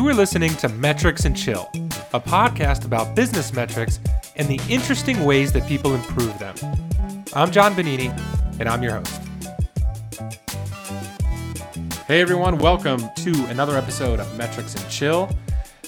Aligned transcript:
You 0.00 0.08
are 0.08 0.14
listening 0.14 0.54
to 0.56 0.68
Metrics 0.70 1.26
and 1.26 1.36
Chill, 1.36 1.68
a 2.14 2.20
podcast 2.20 2.86
about 2.86 3.14
business 3.14 3.52
metrics 3.52 4.00
and 4.34 4.48
the 4.48 4.58
interesting 4.66 5.26
ways 5.26 5.52
that 5.52 5.68
people 5.68 5.94
improve 5.94 6.38
them. 6.38 6.54
I'm 7.34 7.50
John 7.50 7.74
Bonini, 7.74 8.08
and 8.58 8.66
I'm 8.66 8.82
your 8.82 8.92
host. 8.92 9.20
Hey 12.06 12.22
everyone, 12.22 12.56
welcome 12.56 13.02
to 13.16 13.44
another 13.48 13.76
episode 13.76 14.20
of 14.20 14.38
Metrics 14.38 14.74
and 14.74 14.90
Chill. 14.90 15.28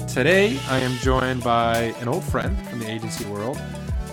Today 0.09 0.59
I 0.69 0.81
am 0.81 0.93
joined 0.99 1.43
by 1.43 1.95
an 2.03 2.07
old 2.07 2.25
friend 2.25 2.55
from 2.69 2.81
the 2.81 2.91
agency 2.91 3.25
world, 3.31 3.59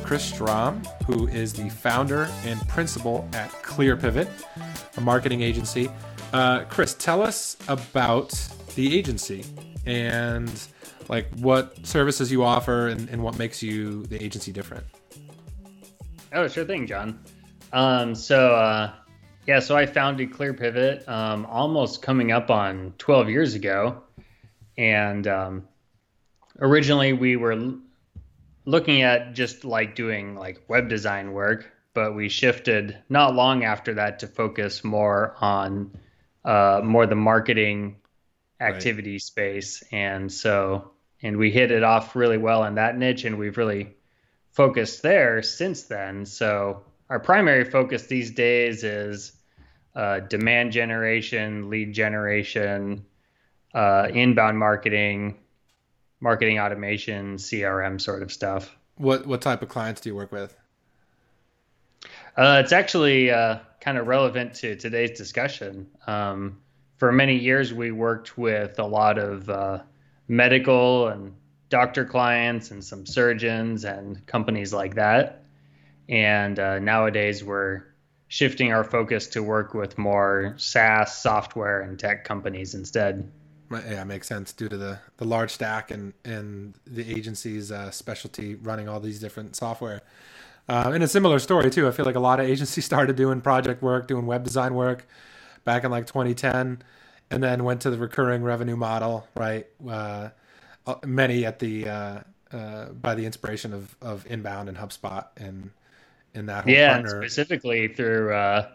Chris 0.06 0.24
Strom, 0.24 0.82
who 1.08 1.28
is 1.28 1.52
the 1.52 1.68
founder 1.68 2.30
and 2.46 2.66
principal 2.70 3.28
at 3.34 3.52
Clear 3.64 3.98
Pivot, 3.98 4.30
a 4.96 5.02
marketing 5.02 5.42
agency. 5.42 5.92
Uh, 6.32 6.64
Chris, 6.70 6.94
tell 6.94 7.22
us 7.22 7.58
about 7.68 8.30
the 8.76 8.98
agency 8.98 9.44
and 9.86 10.52
like 11.08 11.28
what 11.40 11.86
services 11.86 12.32
you 12.32 12.44
offer 12.44 12.88
and, 12.88 13.10
and 13.10 13.24
what 13.24 13.38
makes 13.38 13.62
you 13.64 14.04
the 14.04 14.24
agency 14.24 14.52
different. 14.52 14.86
Oh, 16.32 16.48
sure 16.48 16.66
thing, 16.66 16.86
John. 16.86 17.20
Um, 17.74 18.16
so 18.16 18.56
uh, 18.56 18.94
yeah, 19.48 19.60
so 19.60 19.76
I 19.76 19.86
founded 19.86 20.32
Clear 20.32 20.54
Pivot 20.54 21.08
um, 21.08 21.46
almost 21.48 22.02
coming 22.02 22.32
up 22.32 22.52
on 22.52 22.94
12 22.98 23.30
years 23.30 23.56
ago, 23.56 24.04
and 24.78 25.28
um, 25.28 25.68
originally 26.60 27.14
we 27.14 27.36
were 27.36 27.74
looking 28.66 29.02
at 29.02 29.34
just 29.34 29.66
like 29.66 29.96
doing 29.96 30.36
like 30.36 30.62
web 30.68 30.88
design 30.90 31.32
work, 31.32 31.72
but 31.96 32.16
we 32.16 32.30
shifted 32.30 32.98
not 33.10 33.34
long 33.34 33.64
after 33.64 33.96
that 33.96 34.20
to 34.20 34.28
focus 34.28 34.84
more 34.84 35.36
on 35.42 35.92
uh, 36.46 36.82
more 36.84 37.08
the 37.08 37.16
marketing 37.16 37.96
activity 38.60 39.14
right. 39.14 39.22
space, 39.22 39.84
and 39.92 40.32
so 40.32 40.92
and 41.22 41.38
we 41.38 41.52
hit 41.52 41.72
it 41.72 41.84
off 41.84 42.16
really 42.16 42.38
well 42.38 42.64
in 42.64 42.76
that 42.76 42.98
niche, 42.98 43.26
and 43.26 43.38
we've 43.38 43.58
really 43.58 43.96
focused 44.52 45.02
there 45.02 45.42
since 45.42 45.84
then. 45.84 46.26
So 46.26 46.84
our 47.10 47.20
primary 47.20 47.66
focus 47.66 48.08
these 48.08 48.32
days 48.32 48.84
is 48.84 49.34
uh, 49.96 50.20
demand 50.20 50.72
generation, 50.72 51.70
lead 51.70 51.94
generation, 51.94 53.06
uh, 53.74 54.08
inbound 54.14 54.58
marketing, 54.58 55.40
marketing 56.20 56.60
automation, 56.60 57.38
CRM 57.38 58.00
sort 58.00 58.22
of 58.22 58.32
stuff. 58.32 58.76
What 58.96 59.26
what 59.26 59.42
type 59.42 59.62
of 59.62 59.70
clients 59.70 60.02
do 60.02 60.10
you 60.10 60.16
work 60.16 60.32
with? 60.32 60.56
Uh, 62.38 62.62
it's 62.64 62.72
actually 62.72 63.32
uh, 63.32 63.60
kind 63.82 63.98
of 63.98 64.08
relevant 64.08 64.54
to 64.56 64.76
today's 64.76 65.18
discussion. 65.18 65.88
Um, 66.08 66.60
for 67.00 67.14
many 67.14 67.38
years, 67.38 67.74
we 67.74 67.92
worked 67.92 68.38
with 68.38 68.78
a 68.78 68.86
lot 68.86 69.18
of 69.18 69.50
uh, 69.50 69.80
medical 70.28 71.08
and 71.08 71.34
doctor 71.70 72.04
clients 72.04 72.72
and 72.72 72.84
some 72.84 73.06
surgeons 73.06 73.86
and 73.86 74.26
companies 74.28 74.74
like 74.74 74.96
that. 74.96 75.44
And 76.10 76.60
uh, 76.60 76.80
nowadays, 76.80 77.44
we're 77.44 77.84
shifting 78.28 78.74
our 78.74 78.84
focus 78.84 79.28
to 79.28 79.42
work 79.42 79.74
with 79.74 79.98
more 79.98 80.56
SaaS 80.58 81.18
software 81.18 81.82
and 81.82 81.98
tech 81.98 82.26
companies 82.26 82.76
instead. 82.76 83.32
Yeah, 83.72 84.04
makes 84.04 84.28
sense 84.28 84.52
due 84.52 84.68
to 84.68 84.78
the, 84.78 85.00
the 85.18 85.26
large 85.26 85.52
stack 85.52 85.92
and, 85.92 86.14
and 86.26 86.74
the 86.86 87.10
agency's 87.10 87.72
uh, 87.72 87.92
specialty 87.92 88.56
running 88.56 88.90
all 88.90 89.00
these 89.00 89.20
different 89.20 89.56
software. 89.56 90.02
Uh, 90.68 90.92
and 90.94 91.04
a 91.04 91.08
similar 91.08 91.40
story 91.40 91.70
too. 91.70 91.88
I 91.88 91.92
feel 91.92 92.06
like 92.06 92.16
a 92.16 92.20
lot 92.20 92.40
of 92.40 92.48
agencies 92.48 92.84
started 92.86 93.16
doing 93.16 93.40
project 93.42 93.82
work, 93.82 94.08
doing 94.08 94.26
web 94.26 94.44
design 94.44 94.74
work 94.74 95.08
back 95.64 95.84
in 95.84 95.92
like 95.92 96.08
2010, 96.08 96.82
and 97.32 97.44
then 97.44 97.64
went 97.64 97.82
to 97.82 97.90
the 97.90 97.98
recurring 97.98 98.44
revenue 98.44 98.76
model. 98.76 99.28
Right, 99.36 99.68
uh, 99.88 100.30
uh 100.88 100.96
many 101.06 101.46
at 101.46 101.60
the 101.60 101.88
uh, 101.88 102.20
uh, 102.52 102.86
by 102.90 103.16
the 103.16 103.26
inspiration 103.26 103.74
of 103.74 103.96
of 104.02 104.26
Inbound 104.28 104.70
and 104.70 104.78
HubSpot 104.78 105.26
and 105.38 105.72
in 106.34 106.46
that 106.48 106.66
whole 106.66 106.74
yeah, 106.74 106.94
partner. 106.94 107.22
specifically 107.22 107.88
through 107.88 108.34
uh, 108.34 108.68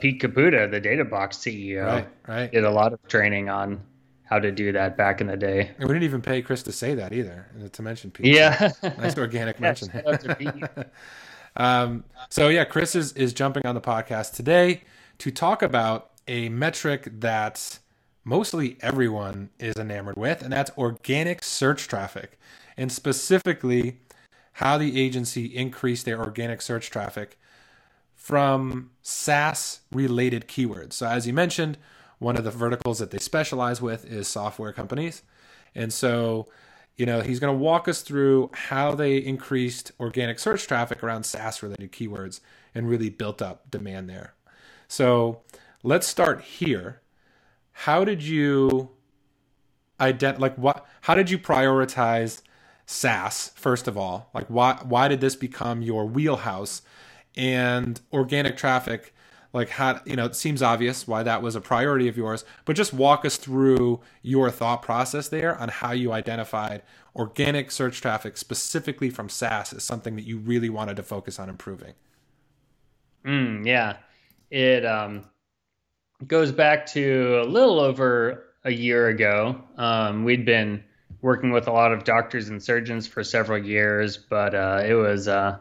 Pete 0.00 0.20
Caputa, 0.20 0.70
the 0.70 0.80
DataBox 0.80 1.34
CEO, 1.34 1.86
right, 1.86 2.08
right. 2.26 2.52
did 2.52 2.64
a 2.64 2.70
lot 2.70 2.92
of 2.92 3.06
training 3.08 3.48
on 3.48 3.82
how 4.24 4.38
to 4.38 4.50
do 4.50 4.72
that 4.72 4.96
back 4.96 5.20
in 5.20 5.28
the 5.28 5.36
day. 5.36 5.70
And 5.78 5.88
we 5.88 5.94
didn't 5.94 6.04
even 6.04 6.20
pay 6.20 6.42
Chris 6.42 6.62
to 6.64 6.72
say 6.72 6.94
that 6.94 7.12
either, 7.12 7.46
to 7.72 7.82
mention 7.82 8.10
Pete. 8.10 8.34
Yeah, 8.34 8.72
nice 8.98 9.16
organic 9.16 9.60
mention. 9.60 9.90
um, 11.56 12.04
so 12.28 12.48
yeah, 12.48 12.64
Chris 12.64 12.94
is 12.94 13.12
is 13.12 13.32
jumping 13.32 13.64
on 13.66 13.74
the 13.74 13.80
podcast 13.80 14.34
today 14.34 14.82
to 15.18 15.30
talk 15.30 15.62
about 15.62 16.10
a 16.28 16.48
metric 16.48 17.08
that 17.20 17.78
mostly 18.24 18.76
everyone 18.80 19.50
is 19.58 19.76
enamored 19.76 20.16
with, 20.16 20.42
and 20.42 20.52
that's 20.52 20.70
organic 20.76 21.44
search 21.44 21.88
traffic, 21.88 22.38
and 22.76 22.90
specifically 22.90 24.00
how 24.54 24.78
the 24.78 25.00
agency 25.00 25.46
increased 25.46 26.04
their 26.04 26.18
organic 26.18 26.62
search 26.62 26.90
traffic 26.90 27.38
from 28.14 28.90
SaaS 29.02 29.80
related 29.92 30.48
keywords. 30.48 30.94
So, 30.94 31.06
as 31.06 31.26
you 31.26 31.32
mentioned, 31.32 31.78
one 32.18 32.36
of 32.36 32.44
the 32.44 32.50
verticals 32.50 32.98
that 32.98 33.10
they 33.10 33.18
specialize 33.18 33.80
with 33.80 34.04
is 34.10 34.26
software 34.26 34.72
companies. 34.72 35.22
And 35.74 35.92
so, 35.92 36.48
you 36.96 37.04
know, 37.04 37.20
he's 37.20 37.38
going 37.38 37.54
to 37.54 37.58
walk 37.58 37.86
us 37.86 38.00
through 38.00 38.50
how 38.54 38.94
they 38.94 39.18
increased 39.18 39.92
organic 40.00 40.38
search 40.38 40.66
traffic 40.66 41.02
around 41.02 41.24
SaaS 41.24 41.62
related 41.62 41.92
keywords 41.92 42.40
and 42.74 42.88
really 42.88 43.10
built 43.10 43.42
up 43.42 43.70
demand 43.70 44.08
there. 44.08 44.34
So, 44.88 45.42
let's 45.82 46.06
start 46.06 46.42
here. 46.42 47.00
How 47.72 48.04
did 48.04 48.22
you 48.22 48.90
ident 50.00 50.38
like 50.38 50.56
what 50.56 50.86
how 51.02 51.14
did 51.14 51.30
you 51.30 51.38
prioritize 51.38 52.42
SaaS 52.86 53.50
first 53.54 53.88
of 53.88 53.96
all? 53.96 54.30
Like 54.34 54.46
why 54.48 54.78
why 54.82 55.08
did 55.08 55.20
this 55.20 55.36
become 55.36 55.82
your 55.82 56.06
wheelhouse 56.06 56.82
and 57.36 58.00
organic 58.12 58.56
traffic 58.56 59.14
like 59.52 59.70
how 59.70 60.00
you 60.04 60.16
know 60.16 60.26
it 60.26 60.36
seems 60.36 60.62
obvious 60.62 61.06
why 61.06 61.22
that 61.22 61.42
was 61.42 61.54
a 61.54 61.60
priority 61.60 62.08
of 62.08 62.16
yours 62.16 62.44
but 62.64 62.76
just 62.76 62.92
walk 62.92 63.24
us 63.24 63.36
through 63.36 64.00
your 64.22 64.50
thought 64.50 64.82
process 64.82 65.28
there 65.28 65.58
on 65.58 65.68
how 65.68 65.92
you 65.92 66.12
identified 66.12 66.82
organic 67.14 67.70
search 67.70 68.00
traffic 68.00 68.36
specifically 68.36 69.10
from 69.10 69.28
SaaS 69.28 69.72
as 69.72 69.82
something 69.82 70.16
that 70.16 70.26
you 70.26 70.38
really 70.38 70.68
wanted 70.68 70.96
to 70.96 71.02
focus 71.02 71.38
on 71.38 71.48
improving 71.48 71.94
mm, 73.24 73.66
yeah 73.66 73.96
it 74.50 74.84
um, 74.84 75.24
goes 76.26 76.52
back 76.52 76.86
to 76.86 77.40
a 77.42 77.46
little 77.46 77.80
over 77.80 78.44
a 78.64 78.70
year 78.70 79.08
ago 79.08 79.60
um, 79.76 80.24
we'd 80.24 80.44
been 80.44 80.82
working 81.22 81.50
with 81.50 81.68
a 81.68 81.72
lot 81.72 81.92
of 81.92 82.04
doctors 82.04 82.48
and 82.48 82.62
surgeons 82.62 83.06
for 83.06 83.22
several 83.24 83.58
years 83.58 84.16
but 84.16 84.54
uh, 84.54 84.82
it 84.84 84.94
was 84.94 85.28
uh, 85.28 85.58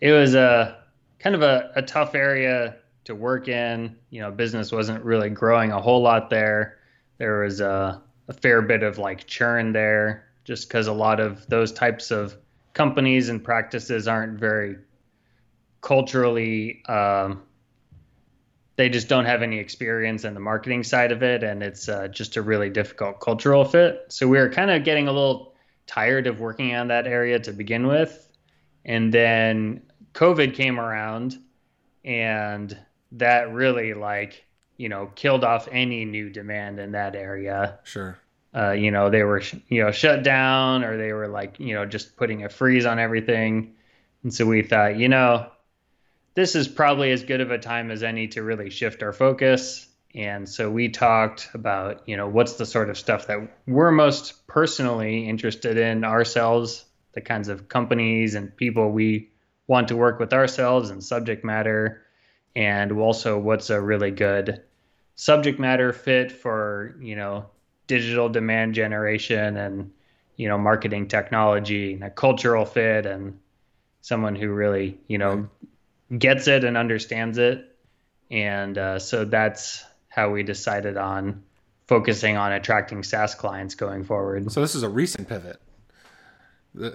it 0.00 0.10
was 0.10 0.34
a 0.34 0.82
kind 1.20 1.36
of 1.36 1.42
a, 1.42 1.70
a 1.76 1.82
tough 1.82 2.14
area 2.14 2.76
to 3.04 3.14
work 3.14 3.48
in. 3.48 3.96
You 4.10 4.22
know, 4.22 4.30
business 4.30 4.72
wasn't 4.72 5.04
really 5.04 5.30
growing 5.30 5.72
a 5.72 5.80
whole 5.80 6.02
lot 6.02 6.28
there. 6.30 6.78
There 7.18 7.40
was 7.40 7.60
a, 7.60 8.02
a 8.28 8.32
fair 8.32 8.62
bit 8.62 8.82
of 8.82 8.98
like 8.98 9.26
churn 9.26 9.72
there, 9.72 10.26
just 10.44 10.68
because 10.68 10.88
a 10.88 10.92
lot 10.92 11.20
of 11.20 11.46
those 11.46 11.72
types 11.72 12.10
of 12.10 12.36
companies 12.74 13.28
and 13.28 13.42
practices 13.42 14.08
aren't 14.08 14.38
very 14.38 14.76
culturally. 15.80 16.82
Um, 16.86 17.42
they 18.76 18.88
just 18.88 19.08
don't 19.08 19.26
have 19.26 19.42
any 19.42 19.58
experience 19.58 20.24
in 20.24 20.34
the 20.34 20.40
marketing 20.40 20.82
side 20.82 21.12
of 21.12 21.22
it, 21.22 21.42
and 21.42 21.62
it's 21.62 21.88
uh, 21.88 22.08
just 22.08 22.36
a 22.36 22.42
really 22.42 22.70
difficult 22.70 23.20
cultural 23.20 23.64
fit. 23.64 24.06
So 24.08 24.26
we 24.28 24.38
were 24.38 24.48
kind 24.48 24.70
of 24.70 24.84
getting 24.84 25.08
a 25.08 25.12
little 25.12 25.54
tired 25.86 26.26
of 26.26 26.40
working 26.40 26.74
on 26.74 26.88
that 26.88 27.06
area 27.06 27.38
to 27.40 27.52
begin 27.52 27.86
with, 27.86 28.28
and 28.84 29.12
then 29.12 29.82
COVID 30.14 30.54
came 30.54 30.80
around 30.80 31.38
and 32.04 32.76
that 33.12 33.52
really 33.52 33.94
like, 33.94 34.44
you 34.76 34.88
know, 34.88 35.10
killed 35.14 35.44
off 35.44 35.68
any 35.70 36.04
new 36.04 36.30
demand 36.30 36.78
in 36.78 36.92
that 36.92 37.14
area. 37.14 37.78
Sure. 37.84 38.18
Uh, 38.54 38.72
you 38.72 38.90
know, 38.90 39.08
they 39.08 39.22
were, 39.22 39.42
you 39.68 39.82
know, 39.82 39.90
shut 39.90 40.22
down 40.22 40.84
or 40.84 40.96
they 40.96 41.12
were 41.12 41.28
like, 41.28 41.58
you 41.58 41.74
know, 41.74 41.86
just 41.86 42.16
putting 42.16 42.44
a 42.44 42.48
freeze 42.48 42.84
on 42.84 42.98
everything. 42.98 43.74
And 44.22 44.34
so 44.34 44.44
we 44.44 44.62
thought, 44.62 44.96
you 44.96 45.08
know, 45.08 45.50
this 46.34 46.54
is 46.54 46.68
probably 46.68 47.12
as 47.12 47.24
good 47.24 47.40
of 47.40 47.50
a 47.50 47.58
time 47.58 47.90
as 47.90 48.02
any 48.02 48.28
to 48.28 48.42
really 48.42 48.70
shift 48.70 49.02
our 49.02 49.12
focus. 49.12 49.88
And 50.14 50.48
so 50.48 50.70
we 50.70 50.88
talked 50.88 51.48
about, 51.54 52.06
you 52.06 52.16
know, 52.16 52.28
what's 52.28 52.54
the 52.54 52.66
sort 52.66 52.90
of 52.90 52.98
stuff 52.98 53.26
that 53.28 53.38
we're 53.66 53.90
most 53.90 54.46
personally 54.46 55.28
interested 55.28 55.78
in 55.78 56.04
ourselves, 56.04 56.84
the 57.14 57.20
kinds 57.20 57.48
of 57.48 57.68
companies 57.68 58.34
and 58.34 58.54
people 58.56 58.90
we 58.90 59.30
want 59.66 59.88
to 59.88 59.96
work 59.96 60.18
with 60.18 60.32
ourselves 60.32 60.90
and 60.90 61.02
subject 61.02 61.44
matter, 61.44 62.02
and 62.54 62.92
also 62.92 63.38
what's 63.38 63.70
a 63.70 63.80
really 63.80 64.10
good 64.10 64.62
subject 65.14 65.58
matter 65.58 65.92
fit 65.92 66.32
for 66.32 66.96
you 67.00 67.16
know 67.16 67.46
digital 67.86 68.28
demand 68.28 68.74
generation 68.74 69.56
and 69.56 69.92
you 70.36 70.48
know 70.48 70.58
marketing 70.58 71.06
technology 71.06 71.94
and 71.94 72.02
a 72.02 72.10
cultural 72.10 72.64
fit 72.64 73.06
and 73.06 73.38
someone 74.00 74.34
who 74.34 74.48
really 74.48 74.98
you 75.06 75.18
know 75.18 75.48
gets 76.18 76.46
it 76.48 76.64
and 76.64 76.76
understands 76.76 77.38
it 77.38 77.72
and 78.30 78.78
uh, 78.78 78.98
so 78.98 79.24
that's 79.24 79.84
how 80.08 80.30
we 80.30 80.42
decided 80.42 80.96
on 80.96 81.42
focusing 81.86 82.36
on 82.38 82.52
attracting 82.52 83.02
SaaS 83.02 83.34
clients 83.34 83.74
going 83.74 84.04
forward. 84.04 84.50
So 84.50 84.62
this 84.62 84.74
is 84.74 84.82
a 84.82 84.88
recent 84.88 85.28
pivot. 85.28 85.60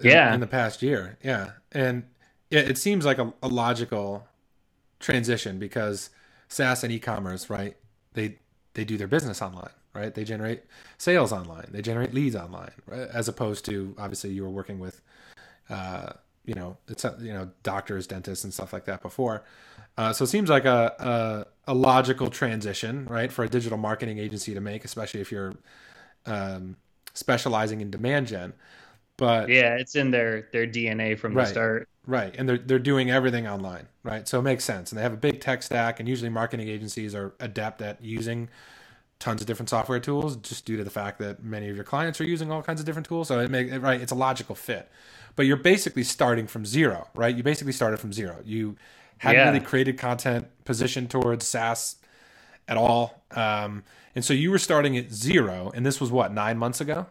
Yeah. 0.01 0.29
In, 0.29 0.35
in 0.35 0.39
the 0.39 0.47
past 0.47 0.81
year. 0.81 1.17
Yeah. 1.23 1.51
And 1.71 2.03
it, 2.49 2.71
it 2.71 2.77
seems 2.79 3.05
like 3.05 3.19
a, 3.19 3.31
a 3.43 3.47
logical 3.47 4.27
transition 4.99 5.59
because 5.59 6.09
SaaS 6.47 6.83
and 6.83 6.91
e-commerce, 6.91 7.49
right? 7.49 7.77
They 8.13 8.39
they 8.73 8.83
do 8.83 8.97
their 8.97 9.07
business 9.07 9.41
online, 9.41 9.69
right? 9.93 10.13
They 10.13 10.23
generate 10.23 10.63
sales 10.97 11.31
online, 11.31 11.67
they 11.69 11.81
generate 11.81 12.13
leads 12.13 12.35
online, 12.35 12.71
right? 12.85 13.07
as 13.13 13.27
opposed 13.27 13.65
to 13.65 13.95
obviously 13.97 14.31
you 14.31 14.43
were 14.43 14.49
working 14.49 14.79
with, 14.79 15.01
uh, 15.69 16.13
you 16.47 16.55
know, 16.55 16.77
it's 16.89 17.05
you 17.21 17.33
know 17.33 17.51
doctors, 17.63 18.07
dentists, 18.07 18.45
and 18.45 18.53
stuff 18.53 18.73
like 18.73 18.85
that 18.85 19.03
before. 19.03 19.43
Uh, 19.97 20.13
so 20.13 20.25
it 20.25 20.29
seems 20.29 20.49
like 20.49 20.65
a, 20.65 21.45
a, 21.67 21.71
a 21.71 21.75
logical 21.75 22.29
transition, 22.29 23.05
right, 23.07 23.31
for 23.31 23.45
a 23.45 23.49
digital 23.49 23.77
marketing 23.79 24.19
agency 24.19 24.55
to 24.55 24.61
make, 24.61 24.85
especially 24.85 25.21
if 25.21 25.31
you're 25.31 25.55
um, 26.25 26.77
specializing 27.13 27.81
in 27.81 27.91
demand 27.91 28.27
gen. 28.27 28.53
But 29.17 29.49
yeah, 29.49 29.75
it's 29.77 29.95
in 29.95 30.11
their 30.11 30.49
their 30.53 30.67
DNA 30.67 31.17
from 31.17 31.33
Right. 31.33 31.43
the 31.43 31.45
start. 31.45 31.89
Right, 32.05 32.33
and 32.37 32.47
they're 32.47 32.57
they're 32.57 32.79
doing 32.79 33.11
everything 33.11 33.47
online, 33.47 33.87
right? 34.03 34.27
So 34.27 34.39
it 34.39 34.43
makes 34.43 34.63
sense, 34.63 34.91
and 34.91 34.97
they 34.99 35.03
have 35.03 35.13
a 35.13 35.17
big 35.17 35.41
tech 35.41 35.61
stack, 35.63 35.99
and 35.99 36.07
usually 36.07 36.29
marketing 36.29 36.69
agencies 36.69 37.13
are 37.13 37.33
adept 37.41 37.81
at 37.81 38.01
using 38.03 38.49
tons 39.19 39.41
of 39.41 39.47
different 39.47 39.69
software 39.69 39.99
tools, 39.99 40.37
just 40.37 40.65
due 40.65 40.77
to 40.77 40.83
the 40.85 40.89
fact 40.91 41.19
that 41.19 41.43
many 41.43 41.69
of 41.69 41.75
your 41.75 41.85
clients 41.85 42.21
are 42.21 42.25
using 42.25 42.51
all 42.51 42.63
kinds 42.63 42.79
of 42.79 42.85
different 42.85 43.07
tools. 43.07 43.29
So 43.29 43.39
it 43.41 43.51
make 43.51 43.71
right, 43.81 44.01
it's 44.01 44.11
a 44.13 44.15
logical 44.15 44.55
fit. 44.55 44.89
But 45.37 45.45
you're 45.45 45.55
basically 45.55 46.03
starting 46.03 46.47
from 46.47 46.65
zero, 46.65 47.07
right? 47.15 47.33
You 47.33 47.43
basically 47.43 47.71
started 47.71 47.99
from 47.99 48.11
zero. 48.11 48.41
You 48.43 48.75
hadn't 49.19 49.39
Yeah. 49.39 49.51
really 49.51 49.63
created 49.63 49.97
content 49.97 50.47
positioned 50.65 51.09
towards 51.11 51.47
SaaS 51.47 51.95
at 52.67 52.75
all, 52.75 53.23
um, 53.31 53.83
and 54.15 54.25
so 54.25 54.33
you 54.33 54.49
were 54.51 54.57
starting 54.57 54.97
at 54.97 55.11
zero, 55.11 55.71
and 55.73 55.85
this 55.85 56.01
was 56.01 56.11
what 56.11 56.33
nine 56.33 56.57
months 56.57 56.81
ago. 56.81 57.05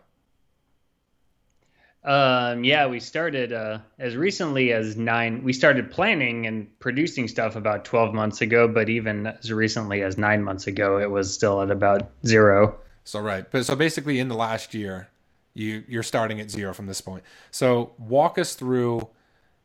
Um, 2.03 2.63
yeah, 2.65 2.87
we 2.87 3.01
started 3.01 3.53
uh, 3.53 3.79
as 3.99 4.17
recently 4.17 4.73
as 4.73 4.97
nine. 4.97 5.43
We 5.43 5.53
started 5.53 5.91
planning 5.91 6.47
and 6.47 6.67
producing 6.79 7.27
stuff 7.29 7.57
about 7.57 7.85
12 7.85 8.15
months 8.15 8.41
ago, 8.41 8.69
but 8.69 8.89
even 8.89 9.27
as 9.27 9.53
recently 9.53 10.03
as 10.03 10.17
nine 10.19 10.43
months 10.43 10.67
ago, 10.69 10.99
it 10.99 11.11
was 11.11 11.33
still 11.33 11.63
at 11.63 11.71
about 11.71 12.11
zero. 12.25 12.77
So 13.05 13.21
right, 13.21 13.49
but 13.51 13.65
so 13.67 13.75
basically 13.77 14.19
in 14.19 14.29
the 14.29 14.37
last 14.37 14.75
year, 14.75 15.09
you 15.57 15.85
you're 15.89 16.03
starting 16.03 16.41
at 16.41 16.51
zero 16.51 16.75
from 16.75 16.87
this 16.87 17.01
point. 17.01 17.25
So 17.51 17.93
walk 17.99 18.39
us 18.39 18.55
through, 18.55 19.09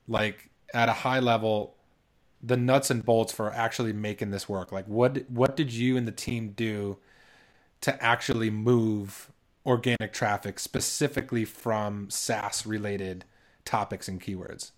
like 0.08 0.50
at 0.74 0.90
a 0.90 0.94
high 0.94 1.20
level, 1.20 1.76
the 2.42 2.58
nuts 2.58 2.90
and 2.90 3.06
bolts 3.06 3.34
for 3.34 3.52
actually 3.52 3.94
making 3.94 4.32
this 4.32 4.48
work. 4.48 4.72
Like 4.72 4.88
what 4.88 5.30
what 5.30 5.56
did 5.56 5.72
you 5.72 5.98
and 5.98 6.08
the 6.08 6.12
team 6.12 6.54
do 6.56 6.98
to 7.82 8.04
actually 8.04 8.50
move 8.50 9.32
organic 9.66 10.14
traffic 10.14 10.60
specifically 10.60 11.46
from 11.46 12.10
SaaS 12.10 12.66
related 12.66 13.26
topics 13.66 14.08
and 14.08 14.22
keywords? 14.22 14.72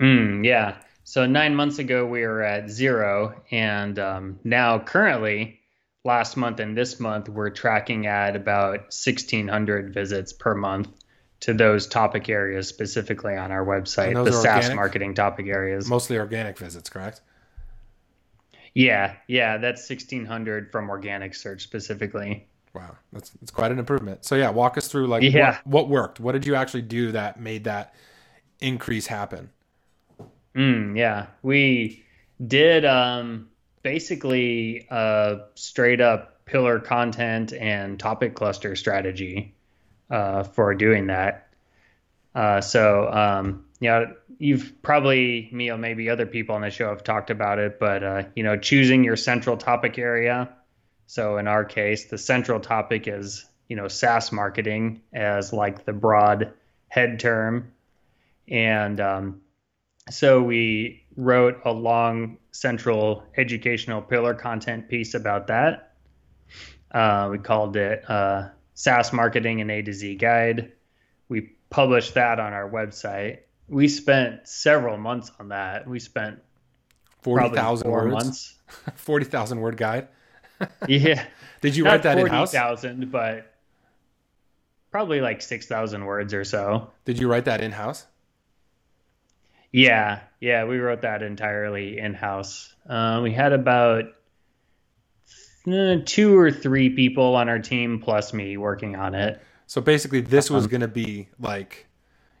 Mm, 0.00 0.44
yeah. 0.44 0.76
So 1.04 1.26
nine 1.26 1.54
months 1.54 1.78
ago, 1.78 2.06
we 2.06 2.20
were 2.22 2.42
at 2.42 2.70
zero. 2.70 3.42
And 3.50 3.98
um, 3.98 4.38
now, 4.44 4.78
currently, 4.78 5.57
last 6.08 6.36
month 6.36 6.58
and 6.58 6.76
this 6.76 6.98
month, 6.98 7.28
we're 7.28 7.50
tracking 7.50 8.06
at 8.06 8.34
about 8.34 8.78
1,600 8.90 9.94
visits 9.94 10.32
per 10.32 10.54
month 10.54 10.88
to 11.40 11.54
those 11.54 11.86
topic 11.86 12.28
areas 12.28 12.66
specifically 12.66 13.36
on 13.36 13.52
our 13.52 13.64
website, 13.64 14.12
the 14.24 14.32
SaaS 14.32 14.46
organic? 14.46 14.74
marketing 14.76 15.14
topic 15.14 15.46
areas. 15.46 15.88
Mostly 15.88 16.18
organic 16.18 16.58
visits, 16.58 16.88
correct? 16.90 17.20
Yeah. 18.74 19.14
Yeah. 19.28 19.58
That's 19.58 19.88
1,600 19.88 20.72
from 20.72 20.90
organic 20.90 21.34
search 21.36 21.62
specifically. 21.62 22.48
Wow, 22.74 22.96
that's 23.12 23.30
that's 23.30 23.50
quite 23.50 23.72
an 23.72 23.78
improvement. 23.78 24.24
So 24.24 24.34
yeah, 24.34 24.50
walk 24.50 24.76
us 24.76 24.88
through 24.88 25.06
like 25.06 25.22
Yeah. 25.22 25.58
what, 25.64 25.84
what 25.84 25.88
worked. 25.88 26.20
What 26.20 26.32
did 26.32 26.46
you 26.46 26.54
actually 26.54 26.82
do 26.82 27.12
that 27.12 27.40
made 27.40 27.64
that 27.64 27.94
increase 28.60 29.06
happen? 29.06 29.50
Mm, 30.54 30.96
yeah, 30.96 31.26
we 31.42 32.04
did 32.46 32.84
um, 32.84 33.48
basically 33.82 34.86
a 34.90 35.40
straight 35.54 36.00
up 36.00 36.44
pillar 36.44 36.80
content 36.80 37.52
and 37.52 37.98
topic 37.98 38.34
cluster 38.34 38.74
strategy 38.74 39.54
uh, 40.10 40.42
for 40.42 40.74
doing 40.74 41.08
that. 41.08 41.48
Uh, 42.34 42.60
so, 42.60 43.10
um, 43.12 43.64
you 43.80 43.88
know, 43.88 44.14
you've 44.38 44.72
probably, 44.82 45.48
me 45.52 45.70
or 45.70 45.78
maybe 45.78 46.08
other 46.08 46.26
people 46.26 46.54
on 46.54 46.62
the 46.62 46.70
show 46.70 46.88
have 46.88 47.02
talked 47.02 47.30
about 47.30 47.58
it, 47.58 47.78
but, 47.80 48.02
uh, 48.02 48.22
you 48.36 48.42
know, 48.42 48.56
choosing 48.56 49.04
your 49.04 49.16
central 49.16 49.56
topic 49.56 49.98
area. 49.98 50.48
So 51.06 51.38
in 51.38 51.48
our 51.48 51.64
case, 51.64 52.06
the 52.06 52.18
central 52.18 52.60
topic 52.60 53.08
is, 53.08 53.44
you 53.68 53.76
know, 53.76 53.88
SaaS 53.88 54.30
marketing 54.30 55.02
as 55.12 55.52
like 55.52 55.84
the 55.84 55.92
broad 55.92 56.52
head 56.88 57.18
term. 57.18 57.72
And, 58.46 59.00
um, 59.00 59.40
so 60.10 60.42
we 60.42 61.04
wrote 61.18 61.60
a 61.64 61.72
long 61.72 62.38
central 62.52 63.24
educational 63.36 64.00
pillar 64.00 64.32
content 64.34 64.88
piece 64.88 65.14
about 65.14 65.48
that. 65.48 65.96
Uh, 66.92 67.28
we 67.30 67.38
called 67.38 67.76
it 67.76 68.08
uh, 68.08 68.48
SaaS 68.74 69.12
Marketing 69.12 69.60
an 69.60 69.68
A 69.68 69.82
to 69.82 69.92
Z 69.92 70.14
Guide. 70.14 70.72
We 71.28 71.50
published 71.70 72.14
that 72.14 72.38
on 72.38 72.52
our 72.52 72.70
website. 72.70 73.40
We 73.68 73.88
spent 73.88 74.46
several 74.48 74.96
months 74.96 75.30
on 75.40 75.48
that. 75.48 75.86
We 75.88 75.98
spent 75.98 76.38
Forty 77.20 77.48
thousand 77.54 77.88
four 77.88 78.04
words. 78.04 78.12
months. 78.12 78.54
Forty 78.94 79.24
thousand 79.26 79.60
word 79.60 79.76
guide. 79.76 80.08
Yeah, 80.88 81.24
Did 81.60 81.76
you 81.76 81.84
not 81.84 81.90
write 81.90 82.02
that 82.04 82.18
in 82.18 82.22
forty 82.24 82.34
house? 82.34 82.52
thousand, 82.52 83.10
but 83.12 83.52
probably 84.90 85.20
like 85.20 85.42
six 85.42 85.66
thousand 85.66 86.04
words 86.04 86.32
or 86.32 86.44
so. 86.44 86.90
Did 87.04 87.18
you 87.18 87.28
write 87.28 87.44
that 87.46 87.60
in 87.60 87.72
house? 87.72 88.06
Yeah, 89.72 90.20
yeah, 90.40 90.64
we 90.64 90.78
wrote 90.78 91.02
that 91.02 91.22
entirely 91.22 91.98
in 91.98 92.14
house. 92.14 92.74
Uh, 92.88 93.20
we 93.22 93.32
had 93.32 93.52
about 93.52 94.04
uh, 95.70 95.96
two 96.04 96.36
or 96.38 96.50
three 96.50 96.90
people 96.90 97.34
on 97.36 97.48
our 97.48 97.58
team 97.58 98.00
plus 98.00 98.32
me 98.32 98.56
working 98.56 98.96
on 98.96 99.14
it. 99.14 99.40
So 99.66 99.80
basically, 99.80 100.20
this 100.20 100.50
was 100.50 100.66
Um, 100.66 100.68
going 100.68 100.80
to 100.80 100.88
be 100.88 101.28
like, 101.38 101.86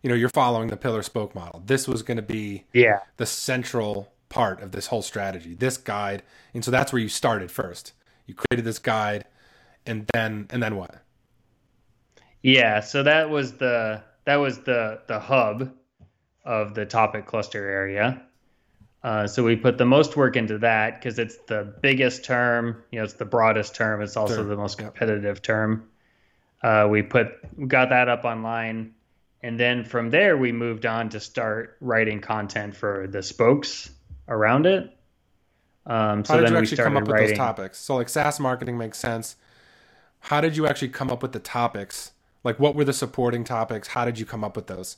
you 0.02 0.08
know, 0.08 0.14
you're 0.16 0.28
following 0.30 0.70
the 0.70 0.76
pillar 0.76 1.02
spoke 1.02 1.34
model. 1.34 1.62
This 1.66 1.86
was 1.86 2.02
going 2.02 2.16
to 2.16 2.22
be 2.22 2.64
Yeah, 2.72 3.00
the 3.16 3.26
central 3.26 4.12
part 4.28 4.62
of 4.62 4.72
this 4.72 4.86
whole 4.88 5.02
strategy. 5.02 5.54
This 5.54 5.76
guide, 5.76 6.22
and 6.54 6.64
so 6.64 6.70
that's 6.70 6.92
where 6.92 7.02
you 7.02 7.08
started 7.08 7.50
first. 7.50 7.92
You 8.26 8.34
created 8.34 8.64
this 8.64 8.78
guide, 8.78 9.26
and 9.86 10.06
then 10.14 10.46
and 10.50 10.62
then 10.62 10.76
what? 10.76 11.02
yeah. 12.42 12.80
So 12.80 13.02
that 13.02 13.30
was 13.30 13.54
the 13.54 14.02
that 14.24 14.36
was 14.36 14.60
the 14.60 15.00
the 15.06 15.18
hub 15.20 15.72
of 16.48 16.74
the 16.74 16.86
topic 16.86 17.26
cluster 17.26 17.68
area. 17.68 18.22
Uh, 19.04 19.26
so 19.26 19.44
we 19.44 19.54
put 19.54 19.76
the 19.76 19.84
most 19.84 20.16
work 20.16 20.34
into 20.34 20.58
that 20.58 20.98
because 20.98 21.18
it's 21.18 21.36
the 21.46 21.74
biggest 21.82 22.24
term. 22.24 22.82
You 22.90 22.98
know, 22.98 23.04
it's 23.04 23.12
the 23.12 23.26
broadest 23.26 23.76
term. 23.76 24.00
It's 24.00 24.16
also 24.16 24.42
the 24.42 24.56
most 24.56 24.78
competitive 24.78 25.42
term. 25.42 25.88
Uh, 26.62 26.88
we 26.90 27.02
put 27.02 27.28
got 27.68 27.90
that 27.90 28.08
up 28.08 28.24
online, 28.24 28.94
and 29.42 29.60
then 29.60 29.84
from 29.84 30.10
there 30.10 30.36
we 30.36 30.50
moved 30.50 30.86
on 30.86 31.10
to 31.10 31.20
start 31.20 31.76
writing 31.80 32.20
content 32.20 32.74
for 32.74 33.06
the 33.06 33.22
spokes 33.22 33.90
around 34.26 34.66
it. 34.66 34.90
Um, 35.86 36.24
so 36.24 36.32
How 36.32 36.40
did 36.40 36.46
then 36.46 36.52
you 36.54 36.58
actually 36.58 36.76
come 36.78 36.96
up 36.96 37.02
with 37.02 37.12
writing. 37.12 37.28
those 37.28 37.36
topics? 37.36 37.78
So 37.78 37.94
like 37.94 38.08
SaaS 38.08 38.40
marketing 38.40 38.78
makes 38.78 38.98
sense. 38.98 39.36
How 40.20 40.40
did 40.40 40.56
you 40.56 40.66
actually 40.66 40.88
come 40.88 41.10
up 41.10 41.22
with 41.22 41.32
the 41.32 41.38
topics? 41.38 42.12
Like 42.42 42.58
what 42.58 42.74
were 42.74 42.84
the 42.84 42.92
supporting 42.92 43.44
topics? 43.44 43.88
How 43.88 44.04
did 44.04 44.18
you 44.18 44.26
come 44.26 44.42
up 44.42 44.56
with 44.56 44.66
those? 44.66 44.96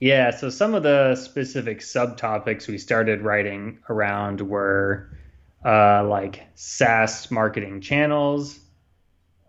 Yeah, 0.00 0.30
so 0.30 0.48
some 0.48 0.74
of 0.74 0.82
the 0.82 1.14
specific 1.14 1.80
subtopics 1.80 2.66
we 2.66 2.78
started 2.78 3.20
writing 3.20 3.78
around 3.90 4.40
were 4.40 5.10
uh, 5.62 6.04
like 6.04 6.46
SaaS 6.54 7.30
marketing 7.30 7.82
channels, 7.82 8.60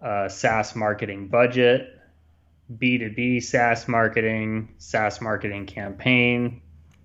uh, 0.01 0.27
SaaS 0.27 0.75
marketing 0.75 1.29
budget, 1.29 1.97
B2B 2.77 3.41
SaaS 3.41 3.87
marketing, 3.87 4.75
SaaS 4.77 5.21
marketing 5.21 5.65
campaign, 5.67 6.61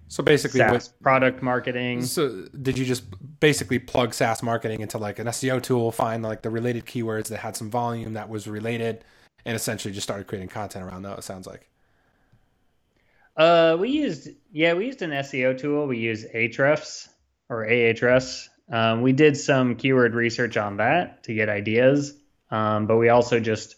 So 0.09 0.25
basically, 0.25 0.59
SaaS 0.59 0.89
what, 0.89 1.03
product 1.03 1.41
marketing. 1.41 2.03
so 2.03 2.47
did 2.63 2.77
you 2.77 2.85
just 2.85 3.05
basically 3.39 3.79
plug 3.79 4.13
SaaS 4.13 4.43
marketing 4.43 4.81
into 4.81 4.99
like 4.99 5.21
an 5.21 5.29
SEO 5.29 5.63
tool, 5.63 5.93
find 5.93 6.25
like 6.25 6.43
the 6.43 6.51
related 6.51 6.85
keywords 6.85 7.29
that 7.29 7.39
had 7.39 7.57
some 7.57 7.71
volume 7.71 8.15
that 8.15 8.29
was 8.29 8.49
related, 8.49 9.05
and 9.45 9.55
essentially 9.55 9.95
just 9.95 10.05
started 10.05 10.27
creating 10.27 10.49
content 10.49 10.85
around 10.85 11.03
those? 11.03 11.25
Sounds 11.25 11.47
like. 11.47 11.69
Uh, 13.37 13.77
we 13.79 13.91
used 13.91 14.29
yeah, 14.53 14.75
we 14.75 14.87
used 14.87 15.03
an 15.03 15.11
SEO 15.11 15.59
tool. 15.59 15.87
We 15.87 15.99
use 15.99 16.25
Ahrefs 16.25 17.09
or 17.49 17.67
Ahrefs. 17.67 18.49
Um, 18.71 19.03
we 19.03 19.13
did 19.13 19.37
some 19.37 19.77
keyword 19.77 20.15
research 20.15 20.57
on 20.57 20.79
that 20.79 21.23
to 21.25 21.35
get 21.35 21.49
ideas, 21.49 22.15
um, 22.51 22.87
but 22.87 22.97
we 22.97 23.11
also 23.11 23.39
just 23.39 23.77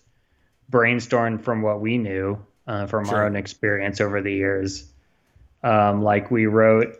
brainstormed 0.70 1.42
from 1.42 1.62
what 1.62 1.80
we 1.80 1.98
knew 1.98 2.38
uh, 2.66 2.86
from 2.86 3.06
Sure. 3.06 3.16
our 3.16 3.26
own 3.26 3.36
experience 3.36 4.00
over 4.00 4.22
the 4.22 4.32
years. 4.32 4.90
Um, 5.62 6.02
like 6.02 6.30
we 6.30 6.46
wrote 6.46 6.96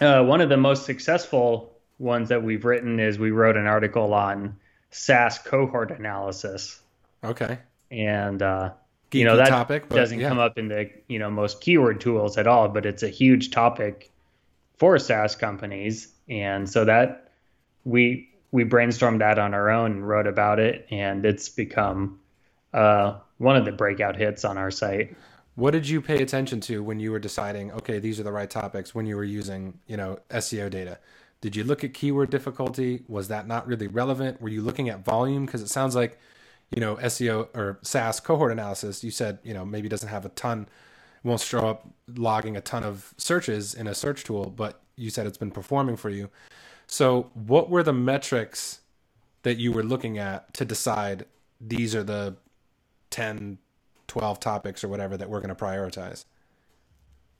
uh, 0.00 0.24
one 0.24 0.40
of 0.40 0.48
the 0.48 0.56
most 0.56 0.84
successful 0.84 1.76
ones 1.98 2.30
that 2.30 2.42
we've 2.42 2.64
written 2.64 2.98
is 2.98 3.18
we 3.18 3.30
wrote 3.30 3.56
an 3.56 3.66
article 3.66 4.12
on 4.14 4.56
SaaS 4.90 5.38
cohort 5.38 5.90
analysis. 5.90 6.80
Okay. 7.22 7.58
And 7.90 8.42
uh, 8.42 8.72
you 9.12 9.24
know 9.24 9.36
that 9.36 9.48
topic 9.48 9.88
doesn't 9.88 10.20
yeah. 10.20 10.28
come 10.28 10.38
up 10.38 10.58
in 10.58 10.68
the 10.68 10.90
you 11.08 11.18
know 11.18 11.30
most 11.30 11.60
keyword 11.60 12.00
tools 12.00 12.38
at 12.38 12.46
all, 12.46 12.68
but 12.68 12.86
it's 12.86 13.02
a 13.02 13.08
huge 13.08 13.50
topic 13.50 14.10
for 14.76 14.98
SaaS 14.98 15.36
companies, 15.36 16.08
and 16.28 16.68
so 16.68 16.84
that 16.84 17.30
we 17.84 18.30
we 18.52 18.64
brainstormed 18.64 19.20
that 19.20 19.38
on 19.38 19.54
our 19.54 19.70
own 19.70 19.92
and 19.92 20.08
wrote 20.08 20.26
about 20.26 20.58
it, 20.58 20.86
and 20.90 21.24
it's 21.24 21.48
become 21.48 22.18
uh, 22.72 23.18
one 23.38 23.56
of 23.56 23.64
the 23.64 23.72
breakout 23.72 24.16
hits 24.16 24.44
on 24.44 24.58
our 24.58 24.70
site. 24.70 25.16
What 25.54 25.72
did 25.72 25.88
you 25.88 26.00
pay 26.00 26.22
attention 26.22 26.60
to 26.62 26.82
when 26.82 27.00
you 27.00 27.12
were 27.12 27.18
deciding, 27.18 27.72
okay, 27.72 27.98
these 27.98 28.18
are 28.18 28.22
the 28.22 28.32
right 28.32 28.48
topics 28.48 28.94
when 28.94 29.06
you 29.06 29.16
were 29.16 29.24
using, 29.24 29.78
you 29.86 29.96
know, 29.96 30.18
SEO 30.30 30.70
data? 30.70 30.98
Did 31.40 31.56
you 31.56 31.64
look 31.64 31.84
at 31.84 31.94
keyword 31.94 32.30
difficulty? 32.30 33.02
Was 33.08 33.28
that 33.28 33.46
not 33.46 33.66
really 33.66 33.86
relevant? 33.86 34.40
Were 34.40 34.48
you 34.48 34.62
looking 34.62 34.88
at 34.88 35.04
volume? 35.04 35.46
Because 35.46 35.62
it 35.62 35.68
sounds 35.68 35.96
like, 35.96 36.18
you 36.70 36.80
know, 36.80 36.96
SEO 36.96 37.48
or 37.54 37.78
SaaS 37.82 38.20
cohort 38.20 38.52
analysis, 38.52 39.02
you 39.02 39.10
said, 39.10 39.38
you 39.42 39.52
know, 39.52 39.64
maybe 39.64 39.88
doesn't 39.88 40.08
have 40.08 40.24
a 40.24 40.28
ton, 40.30 40.68
won't 41.24 41.40
show 41.40 41.66
up 41.66 41.88
logging 42.14 42.56
a 42.56 42.60
ton 42.60 42.84
of 42.84 43.12
searches 43.16 43.74
in 43.74 43.86
a 43.86 43.94
search 43.94 44.24
tool, 44.24 44.50
but 44.50 44.80
you 44.96 45.10
said 45.10 45.26
it's 45.26 45.38
been 45.38 45.50
performing 45.50 45.96
for 45.96 46.10
you. 46.10 46.30
So, 46.86 47.30
what 47.34 47.70
were 47.70 47.82
the 47.82 47.92
metrics 47.92 48.80
that 49.42 49.56
you 49.56 49.72
were 49.72 49.82
looking 49.82 50.18
at 50.18 50.52
to 50.54 50.64
decide 50.64 51.24
these 51.60 51.94
are 51.94 52.02
the 52.02 52.36
10, 53.10 53.58
12 54.06 54.40
topics 54.40 54.84
or 54.84 54.88
whatever 54.88 55.16
that 55.16 55.28
we're 55.28 55.40
going 55.40 55.54
to 55.54 55.64
prioritize? 55.64 56.24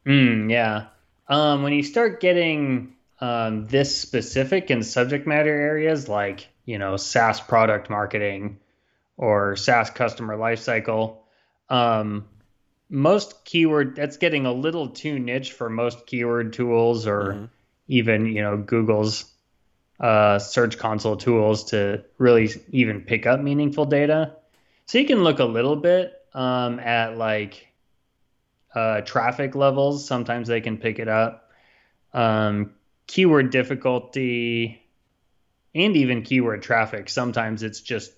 Mm, 0.06 0.50
yeah. 0.50 0.86
Um, 1.28 1.62
when 1.62 1.72
you 1.72 1.82
start 1.82 2.20
getting 2.20 2.94
um, 3.20 3.66
this 3.66 3.94
specific 3.94 4.70
in 4.70 4.82
subject 4.82 5.26
matter 5.26 5.54
areas 5.54 6.08
like 6.08 6.48
you 6.64 6.78
know 6.78 6.96
SaaS 6.96 7.40
product 7.40 7.90
marketing 7.90 8.58
or 9.20 9.54
SaaS 9.54 9.90
customer 9.90 10.34
lifecycle, 10.38 11.18
um, 11.68 12.26
most 12.88 13.44
keyword 13.44 13.94
that's 13.94 14.16
getting 14.16 14.46
a 14.46 14.52
little 14.52 14.88
too 14.88 15.18
niche 15.18 15.52
for 15.52 15.68
most 15.68 16.06
keyword 16.06 16.54
tools 16.54 17.06
or 17.06 17.34
Mhm. 17.34 17.48
even 17.86 18.26
you 18.26 18.40
know 18.40 18.56
Google's 18.56 19.30
uh, 20.00 20.38
search 20.38 20.78
console 20.78 21.16
tools 21.16 21.64
to 21.64 22.02
really 22.16 22.48
even 22.70 23.02
pick 23.02 23.26
up 23.26 23.38
meaningful 23.40 23.84
data. 23.84 24.36
So 24.86 24.96
you 24.96 25.04
can 25.04 25.22
look 25.22 25.38
a 25.38 25.44
little 25.44 25.76
bit 25.76 26.14
um, 26.32 26.80
at 26.80 27.18
like 27.18 27.68
uh, 28.74 29.02
traffic 29.02 29.54
levels. 29.54 30.06
Sometimes 30.06 30.48
they 30.48 30.62
can 30.62 30.78
pick 30.78 30.98
it 30.98 31.08
up. 31.08 31.52
Um, 32.14 32.72
keyword 33.06 33.50
difficulty 33.50 34.82
and 35.74 35.96
even 35.96 36.22
keyword 36.22 36.62
traffic. 36.62 37.10
Sometimes 37.10 37.62
it's 37.62 37.80
just 37.82 38.12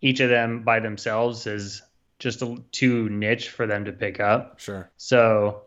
each 0.00 0.20
of 0.20 0.30
them 0.30 0.62
by 0.62 0.80
themselves 0.80 1.46
is 1.46 1.82
just 2.18 2.42
a, 2.42 2.56
too 2.72 3.08
niche 3.08 3.48
for 3.50 3.66
them 3.66 3.84
to 3.84 3.92
pick 3.92 4.20
up. 4.20 4.58
Sure. 4.58 4.90
So 4.96 5.62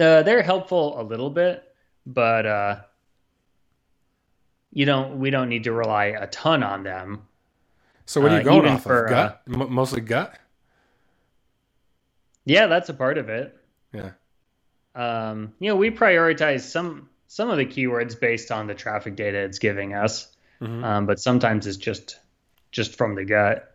uh, 0.00 0.22
they're 0.22 0.42
helpful 0.42 1.00
a 1.00 1.02
little 1.02 1.30
bit, 1.30 1.62
but 2.06 2.46
uh, 2.46 2.76
you 4.72 4.84
don't. 4.84 5.18
We 5.18 5.30
don't 5.30 5.48
need 5.48 5.64
to 5.64 5.72
rely 5.72 6.06
a 6.06 6.26
ton 6.26 6.62
on 6.62 6.82
them. 6.82 7.22
So 8.04 8.20
what 8.20 8.32
are 8.32 8.34
you 8.36 8.40
Uh, 8.40 8.44
going 8.44 8.66
off 8.66 8.82
for, 8.82 9.04
of? 9.04 9.10
Gut? 9.10 9.42
M- 9.48 9.72
mostly 9.72 10.00
gut? 10.00 10.38
Yeah, 12.44 12.66
that's 12.66 12.88
a 12.88 12.94
part 12.94 13.18
of 13.18 13.28
it. 13.28 13.56
Yeah. 13.92 14.10
Um, 14.94 15.52
you 15.58 15.68
know, 15.68 15.76
we 15.76 15.90
prioritize 15.90 16.60
some 16.60 17.08
some 17.28 17.50
of 17.50 17.58
the 17.58 17.66
keywords 17.66 18.18
based 18.18 18.50
on 18.52 18.66
the 18.66 18.74
traffic 18.74 19.16
data 19.16 19.38
it's 19.38 19.58
giving 19.58 19.94
us, 19.94 20.34
Mhm. 20.60 20.84
um, 20.84 21.06
but 21.06 21.18
sometimes 21.18 21.66
it's 21.66 21.76
just 21.76 22.18
just 22.76 22.96
from 22.96 23.14
the 23.14 23.24
gut. 23.24 23.74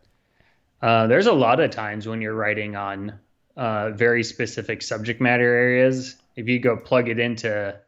Uh, 0.80 1.08
there's 1.08 1.26
a 1.26 1.34
lot 1.34 1.60
of 1.60 1.72
times 1.72 2.08
when 2.08 2.22
you're 2.22 2.36
writing 2.36 2.76
on 2.76 3.20
uh, 3.58 3.90
very 3.90 4.24
specific 4.24 4.84
subject 4.84 5.20
matter 5.20 5.44
areas. 5.44 6.16
If 6.36 6.48
you 6.48 6.60
go 6.60 6.78
plug 6.78 7.10
it 7.10 7.20
into 7.20 7.80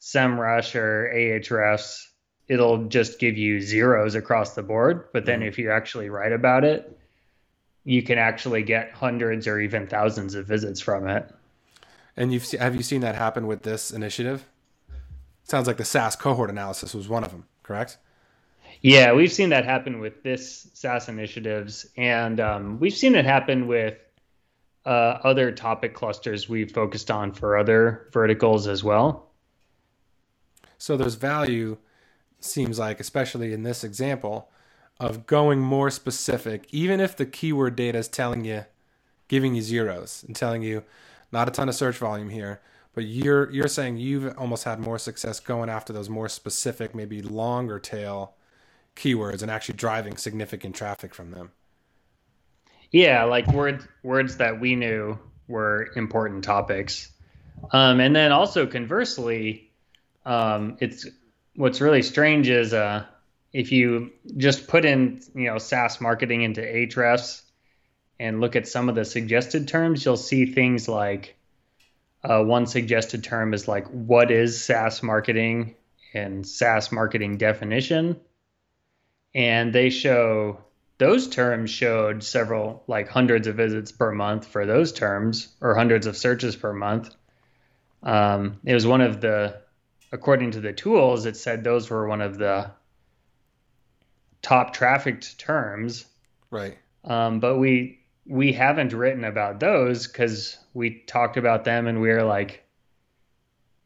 SEMrush 0.00 0.74
or 0.74 1.12
Ahrefs, 1.14 2.06
it'll 2.48 2.86
just 2.88 3.20
give 3.20 3.38
you 3.38 3.60
zeros 3.60 4.16
across 4.16 4.54
the 4.54 4.64
board. 4.64 5.08
But 5.12 5.26
then 5.26 5.44
if 5.44 5.58
you 5.58 5.70
actually 5.70 6.10
write 6.10 6.32
about 6.32 6.64
it, 6.64 6.98
you 7.84 8.02
can 8.02 8.18
actually 8.18 8.64
get 8.64 8.92
hundreds 8.92 9.46
or 9.46 9.60
even 9.60 9.86
thousands 9.86 10.34
of 10.34 10.46
visits 10.46 10.80
from 10.80 11.08
it. 11.08 11.32
And 12.16 12.32
you've 12.32 12.50
have 12.52 12.74
you 12.74 12.82
seen 12.82 13.02
that 13.02 13.14
happen 13.14 13.46
with 13.46 13.62
this 13.62 13.92
initiative? 13.92 14.44
Sounds 15.44 15.68
like 15.68 15.76
the 15.76 15.84
SaaS 15.84 16.16
cohort 16.16 16.50
analysis 16.50 16.94
was 16.94 17.08
one 17.08 17.22
of 17.22 17.30
them, 17.30 17.46
correct? 17.62 17.96
Yeah, 18.82 19.12
we've 19.12 19.32
seen 19.32 19.48
that 19.50 19.64
happen 19.64 19.98
with 19.98 20.22
this 20.22 20.68
SaaS 20.72 21.08
initiatives, 21.08 21.86
and 21.96 22.38
um, 22.38 22.78
we've 22.78 22.94
seen 22.94 23.16
it 23.16 23.24
happen 23.24 23.66
with 23.66 23.98
uh, 24.86 25.18
other 25.24 25.50
topic 25.50 25.94
clusters 25.94 26.48
we've 26.48 26.70
focused 26.70 27.10
on 27.10 27.32
for 27.32 27.58
other 27.58 28.08
verticals 28.12 28.68
as 28.68 28.84
well. 28.84 29.30
So 30.78 30.96
there's 30.96 31.16
value, 31.16 31.78
seems 32.40 32.78
like, 32.78 33.00
especially 33.00 33.52
in 33.52 33.64
this 33.64 33.82
example, 33.82 34.48
of 35.00 35.26
going 35.26 35.60
more 35.60 35.90
specific, 35.90 36.66
even 36.70 37.00
if 37.00 37.16
the 37.16 37.26
keyword 37.26 37.74
data 37.74 37.98
is 37.98 38.08
telling 38.08 38.44
you, 38.44 38.64
giving 39.26 39.56
you 39.56 39.62
zeros 39.62 40.24
and 40.26 40.36
telling 40.36 40.62
you 40.62 40.84
not 41.32 41.48
a 41.48 41.50
ton 41.50 41.68
of 41.68 41.74
search 41.74 41.98
volume 41.98 42.30
here, 42.30 42.60
but 42.94 43.04
you're 43.04 43.50
you're 43.50 43.68
saying 43.68 43.96
you've 43.96 44.36
almost 44.38 44.64
had 44.64 44.80
more 44.80 44.98
success 44.98 45.40
going 45.40 45.68
after 45.68 45.92
those 45.92 46.08
more 46.08 46.28
specific, 46.28 46.94
maybe 46.94 47.20
longer 47.20 47.78
tail 47.78 48.34
keywords 48.98 49.42
and 49.42 49.50
actually 49.50 49.76
driving 49.76 50.16
significant 50.16 50.74
traffic 50.74 51.14
from 51.14 51.30
them. 51.30 51.52
Yeah, 52.90 53.24
like 53.24 53.46
words 53.48 53.86
words 54.02 54.38
that 54.38 54.60
we 54.60 54.74
knew 54.74 55.18
were 55.46 55.90
important 55.94 56.44
topics, 56.44 57.10
um, 57.72 58.00
and 58.00 58.16
then 58.16 58.32
also 58.32 58.66
conversely, 58.66 59.70
um, 60.24 60.76
it's 60.80 61.06
what's 61.54 61.80
really 61.80 62.02
strange 62.02 62.48
is 62.48 62.72
uh, 62.72 63.04
if 63.52 63.72
you 63.72 64.10
just 64.36 64.68
put 64.68 64.84
in 64.84 65.20
you 65.34 65.44
know 65.44 65.58
SaaS 65.58 66.00
marketing 66.00 66.42
into 66.42 66.62
Ahrefs 66.62 67.42
and 68.18 68.40
look 68.40 68.56
at 68.56 68.66
some 68.66 68.88
of 68.88 68.94
the 68.94 69.04
suggested 69.04 69.68
terms, 69.68 70.04
you'll 70.04 70.16
see 70.16 70.46
things 70.46 70.88
like 70.88 71.36
uh, 72.24 72.42
one 72.42 72.66
suggested 72.66 73.22
term 73.22 73.54
is 73.54 73.68
like 73.68 73.86
what 73.88 74.30
is 74.30 74.62
SaaS 74.62 75.02
marketing 75.02 75.74
and 76.14 76.46
SaaS 76.46 76.90
marketing 76.90 77.36
definition, 77.36 78.18
and 79.38 79.72
they 79.72 79.88
show 79.88 80.58
those 80.98 81.28
terms 81.28 81.70
showed 81.70 82.24
several 82.24 82.82
like 82.88 83.08
hundreds 83.08 83.46
of 83.46 83.54
visits 83.54 83.92
per 83.92 84.10
month 84.10 84.44
for 84.44 84.66
those 84.66 84.92
terms 84.92 85.54
or 85.60 85.76
hundreds 85.76 86.08
of 86.08 86.16
searches 86.16 86.56
per 86.56 86.72
month. 86.72 87.14
Um, 88.02 88.58
it 88.64 88.74
was 88.74 88.84
one 88.84 89.00
of 89.00 89.20
the 89.20 89.60
according 90.10 90.50
to 90.52 90.60
the 90.60 90.72
tools 90.72 91.24
it 91.24 91.36
said 91.36 91.62
those 91.62 91.88
were 91.88 92.08
one 92.08 92.20
of 92.20 92.36
the 92.36 92.72
top 94.42 94.72
trafficked 94.72 95.38
terms. 95.38 96.04
Right. 96.50 96.76
um, 97.04 97.38
but 97.38 97.58
we 97.58 98.00
we 98.26 98.52
haven't 98.52 98.92
written 98.92 99.22
about 99.22 99.60
those 99.60 100.08
because 100.08 100.56
we 100.74 101.02
talked 101.06 101.36
about 101.36 101.64
them 101.64 101.86
and 101.86 102.00
we 102.00 102.08
were 102.08 102.24
like 102.24 102.64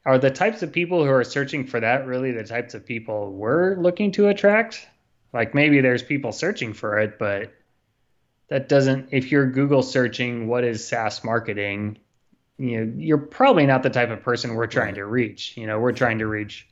are 0.06 0.18
the 0.18 0.30
types 0.30 0.62
of 0.62 0.72
people 0.72 1.04
who 1.04 1.10
are 1.10 1.24
searching 1.24 1.66
for 1.66 1.78
that 1.78 2.06
really 2.06 2.32
the 2.32 2.42
types 2.42 2.72
of 2.72 2.86
people 2.86 3.32
we're 3.32 3.76
looking 3.76 4.12
to 4.12 4.28
attract 4.28 4.88
like 5.32 5.54
maybe 5.54 5.80
there's 5.80 6.02
people 6.02 6.32
searching 6.32 6.72
for 6.72 6.98
it 6.98 7.18
but 7.18 7.52
that 8.48 8.68
doesn't 8.68 9.08
if 9.12 9.30
you're 9.30 9.46
google 9.46 9.82
searching 9.82 10.46
what 10.48 10.64
is 10.64 10.86
saas 10.86 11.24
marketing 11.24 11.98
you 12.58 12.84
know 12.84 12.92
you're 12.96 13.18
probably 13.18 13.66
not 13.66 13.82
the 13.82 13.90
type 13.90 14.10
of 14.10 14.22
person 14.22 14.54
we're 14.54 14.66
trying 14.66 14.94
to 14.94 15.04
reach 15.04 15.56
you 15.56 15.66
know 15.66 15.78
we're 15.78 15.92
trying 15.92 16.18
to 16.18 16.26
reach 16.26 16.68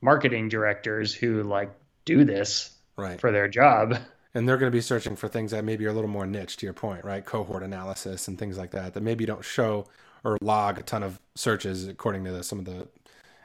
marketing 0.00 0.48
directors 0.48 1.14
who 1.14 1.42
like 1.42 1.72
do 2.04 2.24
this 2.24 2.70
Right. 2.96 3.20
for 3.20 3.32
their 3.32 3.48
job 3.48 3.96
And 4.34 4.48
they're 4.48 4.56
going 4.56 4.70
to 4.70 4.76
be 4.76 4.80
searching 4.80 5.14
for 5.16 5.28
things 5.28 5.52
that 5.52 5.64
maybe 5.64 5.86
are 5.86 5.90
a 5.90 5.92
little 5.92 6.10
more 6.10 6.26
niche 6.26 6.56
to 6.56 6.66
your 6.66 6.72
point, 6.72 7.04
right? 7.04 7.24
Cohort 7.24 7.62
analysis 7.62 8.26
and 8.26 8.36
things 8.38 8.58
like 8.58 8.72
that 8.72 8.94
that 8.94 9.00
maybe 9.02 9.24
don't 9.24 9.44
show 9.44 9.86
or 10.24 10.38
log 10.40 10.78
a 10.78 10.82
ton 10.82 11.02
of 11.04 11.20
searches 11.36 11.86
according 11.86 12.24
to 12.24 12.32
the, 12.32 12.42
some 12.42 12.58
of 12.58 12.64
the 12.64 12.88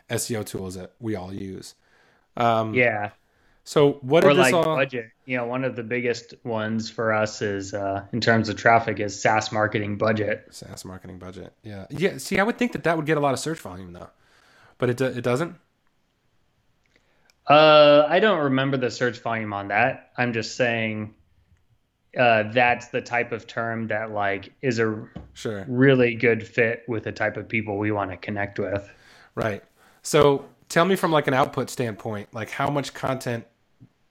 SEO 0.09 0.43
tools 0.45 0.73
that 0.75 0.93
we 0.99 1.15
all 1.15 1.31
use. 1.33 1.75
Um, 2.37 2.73
yeah 2.73 3.11
So 3.63 3.93
what 4.01 4.23
or 4.23 4.29
did 4.29 4.37
this 4.39 4.51
like 4.51 4.67
all? 4.67 4.75
budget. 4.75 5.11
You 5.25 5.37
know, 5.37 5.45
one 5.45 5.63
of 5.63 5.75
the 5.75 5.83
biggest 5.83 6.33
ones 6.43 6.89
for 6.89 7.13
us 7.13 7.41
is 7.43 7.73
uh, 7.73 8.03
in 8.13 8.19
terms 8.19 8.49
of 8.49 8.55
traffic 8.55 8.99
is 8.99 9.19
SaaS 9.21 9.51
marketing 9.51 9.97
budget. 9.97 10.47
SaaS 10.49 10.83
marketing 10.85 11.19
budget. 11.19 11.53
Yeah. 11.61 11.85
Yeah. 11.91 12.17
See, 12.17 12.39
I 12.39 12.43
would 12.43 12.57
think 12.57 12.71
that 12.71 12.83
that 12.85 12.97
would 12.97 13.05
get 13.05 13.17
a 13.17 13.19
lot 13.19 13.33
of 13.33 13.39
search 13.39 13.59
volume 13.59 13.93
though, 13.93 14.09
but 14.79 14.89
it 14.89 14.97
do- 14.97 15.05
it 15.05 15.21
doesn't. 15.21 15.55
Uh, 17.47 18.05
I 18.07 18.19
don't 18.19 18.39
remember 18.43 18.77
the 18.77 18.91
search 18.91 19.19
volume 19.21 19.53
on 19.53 19.69
that. 19.69 20.11
I'm 20.17 20.33
just 20.33 20.55
saying 20.55 21.15
uh, 22.17 22.43
that's 22.51 22.87
the 22.89 23.01
type 23.01 23.31
of 23.31 23.47
term 23.47 23.87
that 23.87 24.11
like 24.11 24.53
is 24.61 24.79
a 24.79 25.07
Sure. 25.33 25.65
really 25.67 26.15
good 26.15 26.45
fit 26.45 26.83
with 26.87 27.03
the 27.03 27.11
type 27.11 27.37
of 27.37 27.47
people 27.47 27.77
we 27.77 27.91
want 27.91 28.11
to 28.11 28.17
connect 28.17 28.59
with. 28.59 28.91
Right. 29.35 29.63
So 30.01 30.45
tell 30.69 30.85
me 30.85 30.95
from 30.95 31.11
like 31.11 31.27
an 31.27 31.33
output 31.33 31.69
standpoint, 31.69 32.33
like 32.33 32.51
how 32.51 32.69
much 32.69 32.93
content 32.93 33.45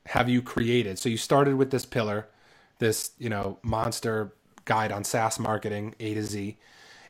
have 0.06 0.28
you 0.28 0.42
created? 0.42 0.98
So 0.98 1.08
you 1.08 1.16
started 1.16 1.54
with 1.54 1.70
this 1.70 1.86
pillar, 1.86 2.28
this 2.78 3.12
you 3.18 3.28
know 3.28 3.58
monster 3.62 4.34
guide 4.64 4.92
on 4.92 5.04
SaaS 5.04 5.38
marketing 5.38 5.94
A 6.00 6.14
to 6.14 6.22
Z, 6.22 6.58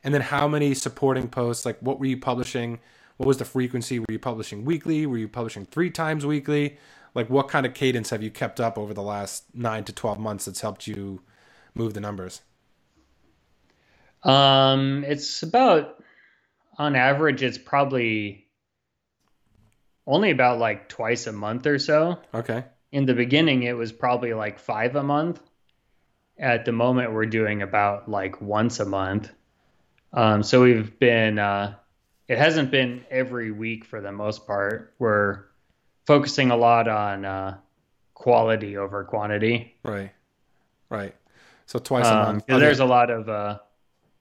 and 0.05 0.15
then 0.15 0.21
how 0.21 0.47
many 0.47 0.75
supporting 0.75 1.29
posts? 1.29 1.67
Like 1.67 1.79
what 1.81 1.99
were 1.99 2.07
you 2.07 2.19
publishing? 2.19 2.79
What 3.17 3.27
was 3.27 3.39
the 3.39 3.45
frequency? 3.45 3.99
Were 3.99 4.07
you 4.11 4.19
publishing 4.19 4.65
weekly? 4.65 5.07
Were 5.07 5.19
you 5.19 5.29
publishing 5.29 5.67
three 5.67 5.91
times 5.91 6.25
weekly? 6.25 6.79
Like 7.15 7.31
what 7.31 7.49
kind 7.49 7.67
of 7.67 7.75
cadence 7.75 8.11
have 8.11 8.23
you 8.23 8.31
kept 8.31 8.61
up 8.61 8.79
over 8.79 8.95
the 8.95 9.03
last 9.03 9.45
nine 9.55 9.85
to 9.85 9.93
twelve 9.93 10.21
months 10.21 10.45
that's 10.45 10.61
helped 10.61 10.87
you 10.87 11.23
move 11.75 11.95
the 11.95 12.01
numbers? 12.01 12.43
Um, 14.25 15.05
it's 15.05 15.43
about 15.43 16.03
on 16.77 16.95
average, 16.97 17.43
it's 17.43 17.59
probably 17.59 18.48
only 20.09 20.31
about 20.31 20.59
like 20.59 20.89
twice 20.89 21.27
a 21.27 21.33
month 21.33 21.67
or 21.67 21.79
so. 21.79 22.19
Okay. 22.33 22.65
In 22.91 23.05
the 23.05 23.13
beginning, 23.13 23.63
it 23.63 23.77
was 23.77 23.93
probably 23.93 24.33
like 24.33 24.59
five 24.59 24.97
a 24.97 25.03
month. 25.03 25.39
At 26.39 26.65
the 26.65 26.73
moment, 26.73 27.13
we're 27.13 27.27
doing 27.27 27.61
about 27.61 28.09
like 28.09 28.41
once 28.41 28.81
a 28.81 28.87
month. 28.87 29.31
Um, 30.13 30.43
so 30.43 30.63
we've 30.63 30.99
been, 30.99 31.39
uh, 31.39 31.75
it 32.27 32.39
hasn't 32.39 32.71
been 32.71 33.05
every 33.11 33.51
week 33.51 33.85
for 33.85 34.01
the 34.01 34.11
most 34.11 34.47
part. 34.47 34.95
We're 34.99 35.45
focusing 36.07 36.51
a 36.51 36.57
lot 36.57 36.89
on 36.89 37.27
uh, 37.27 37.59
quality 38.15 38.79
over 38.79 39.05
quantity. 39.05 39.77
Right. 39.85 40.13
Right. 40.89 41.15
So 41.67 41.79
twice 41.79 42.07
a 42.07 42.17
um, 42.17 42.27
month. 42.27 42.47
There's 42.47 42.81
a 42.81 42.87
lot 42.87 43.11
of, 43.11 43.29
uh, 43.29 43.59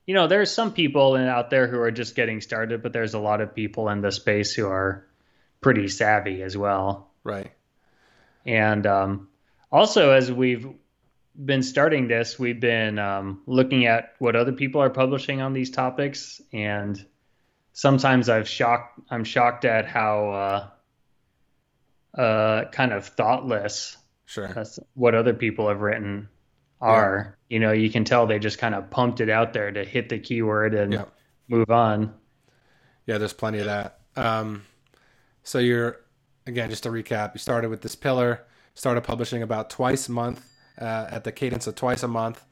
you 0.06 0.13
know, 0.13 0.27
there's 0.27 0.51
some 0.51 0.74
people 0.74 1.15
in, 1.15 1.27
out 1.27 1.50
there 1.50 1.67
who 1.67 1.79
are 1.79 1.91
just 1.91 2.13
getting 2.13 2.41
started, 2.41 2.84
but 2.84 2.91
there's 2.91 3.13
a 3.13 3.20
lot 3.20 3.39
of 3.39 3.56
people 3.56 3.88
in 3.88 4.01
the 4.01 4.12
space 4.12 4.53
who 4.53 4.67
are 4.67 5.08
pretty 5.62 5.88
savvy 5.88 6.42
as 6.42 6.56
well. 6.58 7.12
Right. 7.24 7.52
And 8.46 8.86
um, 8.88 9.28
also, 9.72 10.12
as 10.12 10.32
we've 10.32 10.68
been 11.36 11.64
starting 11.64 12.08
this, 12.08 12.40
we've 12.40 12.60
been 12.60 12.98
um, 12.98 13.42
looking 13.46 13.86
at 13.86 14.16
what 14.20 14.36
other 14.36 14.54
people 14.54 14.82
are 14.82 14.90
publishing 14.90 15.42
on 15.42 15.54
these 15.54 15.70
topics, 15.70 16.42
and 16.54 17.04
sometimes 17.74 18.30
I've 18.30 18.48
shocked. 18.48 19.00
I'm 19.10 19.24
shocked 19.24 19.66
at 19.66 19.86
how 19.86 20.70
uh, 22.16 22.20
uh, 22.20 22.66
kind 22.72 22.94
of 22.94 23.06
thoughtless. 23.08 23.98
Sure. 24.26 24.48
That's 24.48 24.80
what 24.94 25.16
other 25.16 25.34
people 25.34 25.68
have 25.70 25.82
written 25.82 26.30
are. 26.82 27.38
Yeah. 27.50 27.56
You 27.56 27.60
know, 27.60 27.72
you 27.72 27.90
can 27.90 28.04
tell 28.04 28.28
they 28.28 28.40
just 28.40 28.58
kind 28.60 28.76
of 28.76 28.90
pumped 28.90 29.22
it 29.22 29.30
out 29.30 29.54
there 29.54 29.72
to 29.72 29.84
hit 29.84 30.10
the 30.10 30.20
keyword 30.20 30.74
and 30.74 30.94
yeah. 30.94 31.06
move 31.48 31.70
on. 31.70 32.14
Yeah, 33.06 33.18
there's 33.20 33.34
plenty 33.34 33.60
of 33.60 33.66
that. 33.66 34.00
Um, 34.16 34.64
so 35.48 35.60
you're 35.60 36.01
again, 36.46 36.70
just 36.70 36.84
to 36.84 36.89
recap, 36.89 37.34
you 37.34 37.39
started 37.39 37.70
with 37.70 37.82
this 37.82 37.96
pillar, 37.96 38.46
started 38.74 39.01
publishing 39.01 39.42
about 39.42 39.70
twice 39.70 40.10
a 40.10 40.12
month 40.12 40.46
uh, 40.80 41.08
at 41.10 41.24
the 41.24 41.32
cadence 41.32 41.68
of 41.68 41.75
twice 41.75 42.04
a 42.04 42.08
month. 42.08 42.44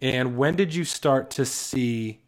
And 0.00 0.36
when 0.36 0.56
did 0.56 0.74
you 0.74 0.84
start 0.84 1.30
to 1.32 1.44
see 1.44 2.20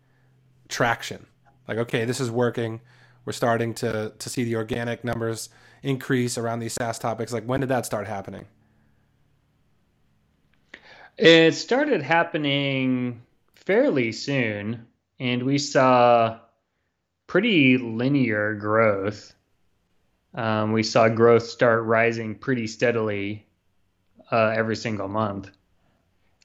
traction? 0.68 1.26
Like, 1.66 1.78
okay, 1.78 2.04
this 2.04 2.20
is 2.20 2.30
working. 2.30 2.80
We're 3.24 3.32
starting 3.32 3.74
to 3.74 4.12
to 4.16 4.28
see 4.28 4.44
the 4.44 4.54
organic 4.54 5.02
numbers 5.02 5.48
increase 5.82 6.38
around 6.38 6.60
these 6.60 6.74
SaaS 6.74 6.98
topics. 6.98 7.32
Like, 7.32 7.44
when 7.44 7.58
did 7.60 7.70
that 7.70 7.84
start 7.84 8.06
happening? 8.06 8.46
It 11.18 11.54
started 11.54 12.02
happening 12.02 13.22
fairly 13.54 14.12
soon, 14.12 14.86
and 15.18 15.42
we 15.42 15.58
saw 15.58 16.38
pretty 17.26 17.78
linear 17.78 18.54
growth. 18.54 19.34
Um, 20.34 20.72
we 20.72 20.82
saw 20.82 21.08
growth 21.08 21.44
start 21.44 21.84
rising 21.84 22.34
pretty 22.34 22.66
steadily 22.66 23.46
uh, 24.32 24.48
every 24.48 24.76
single 24.76 25.08
month. 25.08 25.50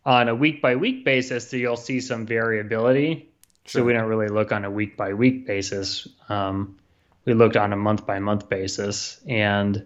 On 0.05 0.29
a 0.29 0.35
week 0.35 0.61
by 0.61 0.75
week 0.75 1.03
basis, 1.03 1.51
you'll 1.51 1.75
see 1.75 1.99
some 1.99 2.25
variability. 2.25 3.29
Sure. 3.65 3.81
So 3.81 3.85
we 3.85 3.93
don't 3.93 4.07
really 4.07 4.29
look 4.29 4.51
on 4.51 4.65
a 4.65 4.71
week 4.71 4.95
by 4.97 5.13
week 5.13 5.45
basis. 5.45 6.07
Um, 6.29 6.77
we 7.25 7.33
looked 7.33 7.57
on 7.57 7.73
a 7.73 7.75
month 7.75 8.05
by 8.05 8.19
month 8.19 8.49
basis, 8.49 9.19
and 9.27 9.85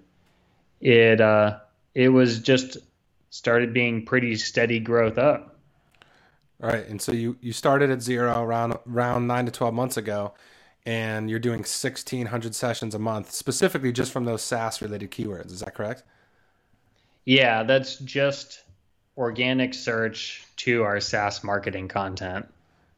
it 0.80 1.20
uh, 1.20 1.60
it 1.94 2.10
was 2.10 2.40
just 2.40 2.78
started 3.30 3.74
being 3.74 4.06
pretty 4.06 4.36
steady 4.36 4.80
growth 4.80 5.18
up. 5.18 5.58
All 6.62 6.70
right, 6.70 6.88
and 6.88 7.02
so 7.02 7.12
you 7.12 7.36
you 7.42 7.52
started 7.52 7.90
at 7.90 8.02
zero 8.02 8.42
around 8.42 8.78
around 8.90 9.28
nine 9.28 9.46
to 9.46 9.52
twelve 9.52 9.74
months 9.74 9.98
ago, 9.98 10.34
and 10.86 11.30
you're 11.30 11.40
doing 11.40 11.60
1600 11.60 12.56
sessions 12.56 12.94
a 12.94 13.00
month 13.00 13.32
specifically 13.32 13.92
just 13.92 14.12
from 14.12 14.26
those 14.26 14.42
SaaS 14.42 14.82
related 14.82 15.12
keywords. 15.12 15.52
Is 15.52 15.62
that 15.62 15.76
correct? 15.76 16.04
Yeah, 17.26 17.64
that's 17.64 17.98
just 18.00 18.64
organic 19.18 19.74
search 19.74 20.46
to 20.58 20.84
our 20.84 21.00
SaaS 21.00 21.44
marketing 21.44 21.88
content, 21.88 22.48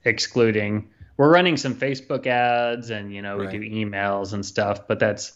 excluding 0.04 0.90
we're 1.18 1.32
running 1.32 1.58
some 1.58 1.76
Facebook 1.76 2.28
ads 2.28 2.90
and 2.90 3.14
you 3.14 3.22
know 3.22 3.38
we 3.38 3.46
right. 3.46 3.52
do 3.52 3.62
emails 3.62 4.34
and 4.34 4.46
stuff, 4.46 4.88
but 4.88 5.00
that's 5.00 5.34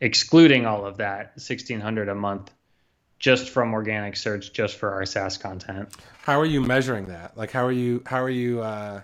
excluding 0.00 0.66
all 0.66 0.84
of 0.84 0.98
that 0.98 1.32
1600 1.36 2.08
a 2.08 2.14
month 2.14 2.50
just 3.18 3.48
from 3.48 3.72
organic 3.72 4.16
search 4.16 4.52
just 4.52 4.76
for 4.76 4.92
our 4.92 5.06
SaaS 5.06 5.38
content. 5.38 5.88
How 6.22 6.38
are 6.38 6.44
you 6.44 6.60
measuring 6.60 7.06
that? 7.06 7.36
Like 7.36 7.50
how 7.50 7.64
are 7.64 7.72
you 7.72 8.02
how 8.06 8.22
are 8.22 8.30
you 8.30 8.60
uh, 8.60 9.00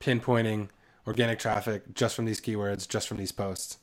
pinpointing 0.00 0.68
organic 1.06 1.38
traffic 1.38 1.94
just 1.94 2.14
from 2.14 2.24
these 2.24 2.40
keywords, 2.40 2.88
just 2.88 3.08
from 3.08 3.16
these 3.16 3.32
posts? 3.32 3.78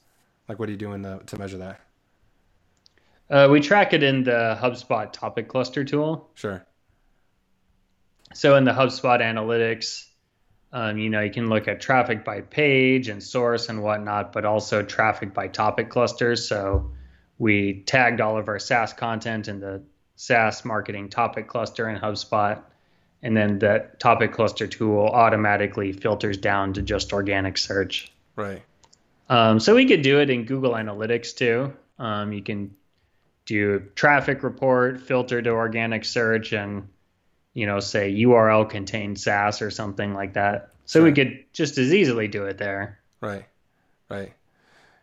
Like, 0.47 0.59
what 0.59 0.67
are 0.69 0.71
you 0.71 0.77
doing 0.77 1.03
to, 1.03 1.21
to 1.25 1.37
measure 1.37 1.57
that? 1.57 1.79
Uh, 3.29 3.47
we 3.49 3.59
track 3.59 3.93
it 3.93 4.03
in 4.03 4.23
the 4.23 4.57
HubSpot 4.61 5.11
topic 5.11 5.47
cluster 5.47 5.83
tool. 5.83 6.29
Sure. 6.35 6.65
So 8.33 8.55
in 8.55 8.63
the 8.63 8.71
HubSpot 8.71 9.21
analytics, 9.21 10.07
um, 10.73 10.97
you 10.97 11.09
know, 11.09 11.21
you 11.21 11.31
can 11.31 11.49
look 11.49 11.67
at 11.67 11.79
traffic 11.79 12.25
by 12.25 12.41
page 12.41 13.07
and 13.07 13.21
source 13.21 13.69
and 13.69 13.81
whatnot, 13.81 14.33
but 14.33 14.43
also 14.43 14.83
traffic 14.83 15.33
by 15.33 15.47
topic 15.47 15.89
clusters. 15.89 16.47
So 16.47 16.91
we 17.37 17.83
tagged 17.85 18.21
all 18.21 18.37
of 18.37 18.47
our 18.49 18.59
SaaS 18.59 18.91
content 18.91 19.47
in 19.47 19.59
the 19.59 19.83
SaaS 20.15 20.65
marketing 20.65 21.09
topic 21.09 21.47
cluster 21.47 21.89
in 21.89 21.99
HubSpot 21.99 22.61
and 23.23 23.35
then 23.35 23.59
that 23.59 23.99
topic 23.99 24.33
cluster 24.33 24.67
tool 24.67 25.07
automatically 25.07 25.93
filters 25.93 26.37
down 26.37 26.73
to 26.73 26.81
just 26.81 27.13
organic 27.13 27.57
search. 27.57 28.11
Right. 28.35 28.61
Um, 29.29 29.59
so 29.59 29.73
we 29.73 29.85
could 29.85 30.01
do 30.01 30.19
it 30.19 30.29
in 30.29 30.43
Google 30.43 30.73
Analytics 30.73 31.35
too. 31.35 31.73
Um, 31.97 32.33
you 32.33 32.43
can 32.43 32.75
do 33.45 33.79
traffic 33.95 34.43
report, 34.43 35.01
filter 35.01 35.41
to 35.41 35.49
organic 35.51 36.03
search, 36.03 36.51
and 36.51 36.89
you 37.53 37.65
know 37.65 37.79
say 37.79 38.13
URL 38.13 38.69
contains 38.69 39.23
SaaS 39.23 39.61
or 39.61 39.71
something 39.71 40.13
like 40.13 40.33
that. 40.33 40.71
So 40.85 40.99
sure. 40.99 41.05
we 41.05 41.13
could 41.13 41.45
just 41.53 41.77
as 41.77 41.93
easily 41.93 42.27
do 42.27 42.45
it 42.45 42.57
there. 42.57 42.99
Right. 43.21 43.45
Right. 44.09 44.33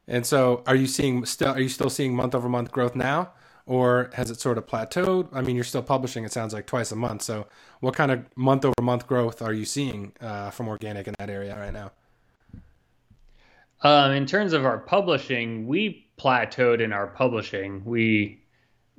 And 0.07 0.27
so, 0.27 0.63
are 0.67 0.75
you 0.75 0.87
seeing 0.87 1.25
still? 1.25 1.53
Are 1.53 1.61
you 1.61 1.69
still 1.69 1.91
seeing 1.91 2.15
month 2.15 2.35
over 2.35 2.49
month 2.49 2.71
growth 2.71 2.95
now? 2.95 3.33
Or 3.67 4.11
has 4.15 4.31
it 4.31 4.41
sort 4.41 4.59
of 4.59 4.67
plateaued? 4.67 5.29
I 5.33 5.41
mean, 5.43 5.55
you're 5.55 5.65
still 5.65 5.83
publishing, 5.83 6.25
it 6.25 6.33
sounds 6.33 6.53
like 6.53 6.67
twice 6.67 6.93
a 6.93 6.97
month. 6.97 7.23
So, 7.23 7.47
what 7.81 7.95
kind 7.95 8.11
of 8.11 8.25
month 8.37 8.65
over 8.65 8.83
month 8.83 9.07
growth 9.07 9.43
are 9.43 9.53
you 9.53 9.65
seeing 9.65 10.13
uh, 10.21 10.51
from 10.51 10.69
organic 10.69 11.09
in 11.09 11.15
that 11.19 11.31
area 11.31 11.59
right 11.59 11.73
now? 11.73 11.93
Um, 13.83 14.13
in 14.13 14.27
terms 14.27 14.53
of 14.53 14.65
our 14.67 14.79
publishing, 14.79 15.67
we 15.67 16.07
plateaued 16.19 16.81
in 16.81 16.93
our 16.93 17.07
publishing. 17.07 17.83
We 17.85 18.43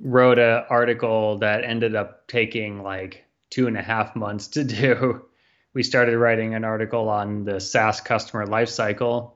wrote 0.00 0.38
an 0.38 0.64
article 0.68 1.38
that 1.38 1.62
ended 1.64 1.94
up 1.94 2.26
taking 2.26 2.82
like 2.82 3.24
two 3.50 3.68
and 3.68 3.76
a 3.76 3.82
half 3.82 4.16
months 4.16 4.48
to 4.48 4.64
do. 4.64 5.24
We 5.74 5.82
started 5.82 6.18
writing 6.18 6.54
an 6.54 6.64
article 6.64 7.08
on 7.08 7.46
the 7.46 7.58
SaaS 7.58 8.02
customer 8.02 8.46
lifecycle, 8.46 9.32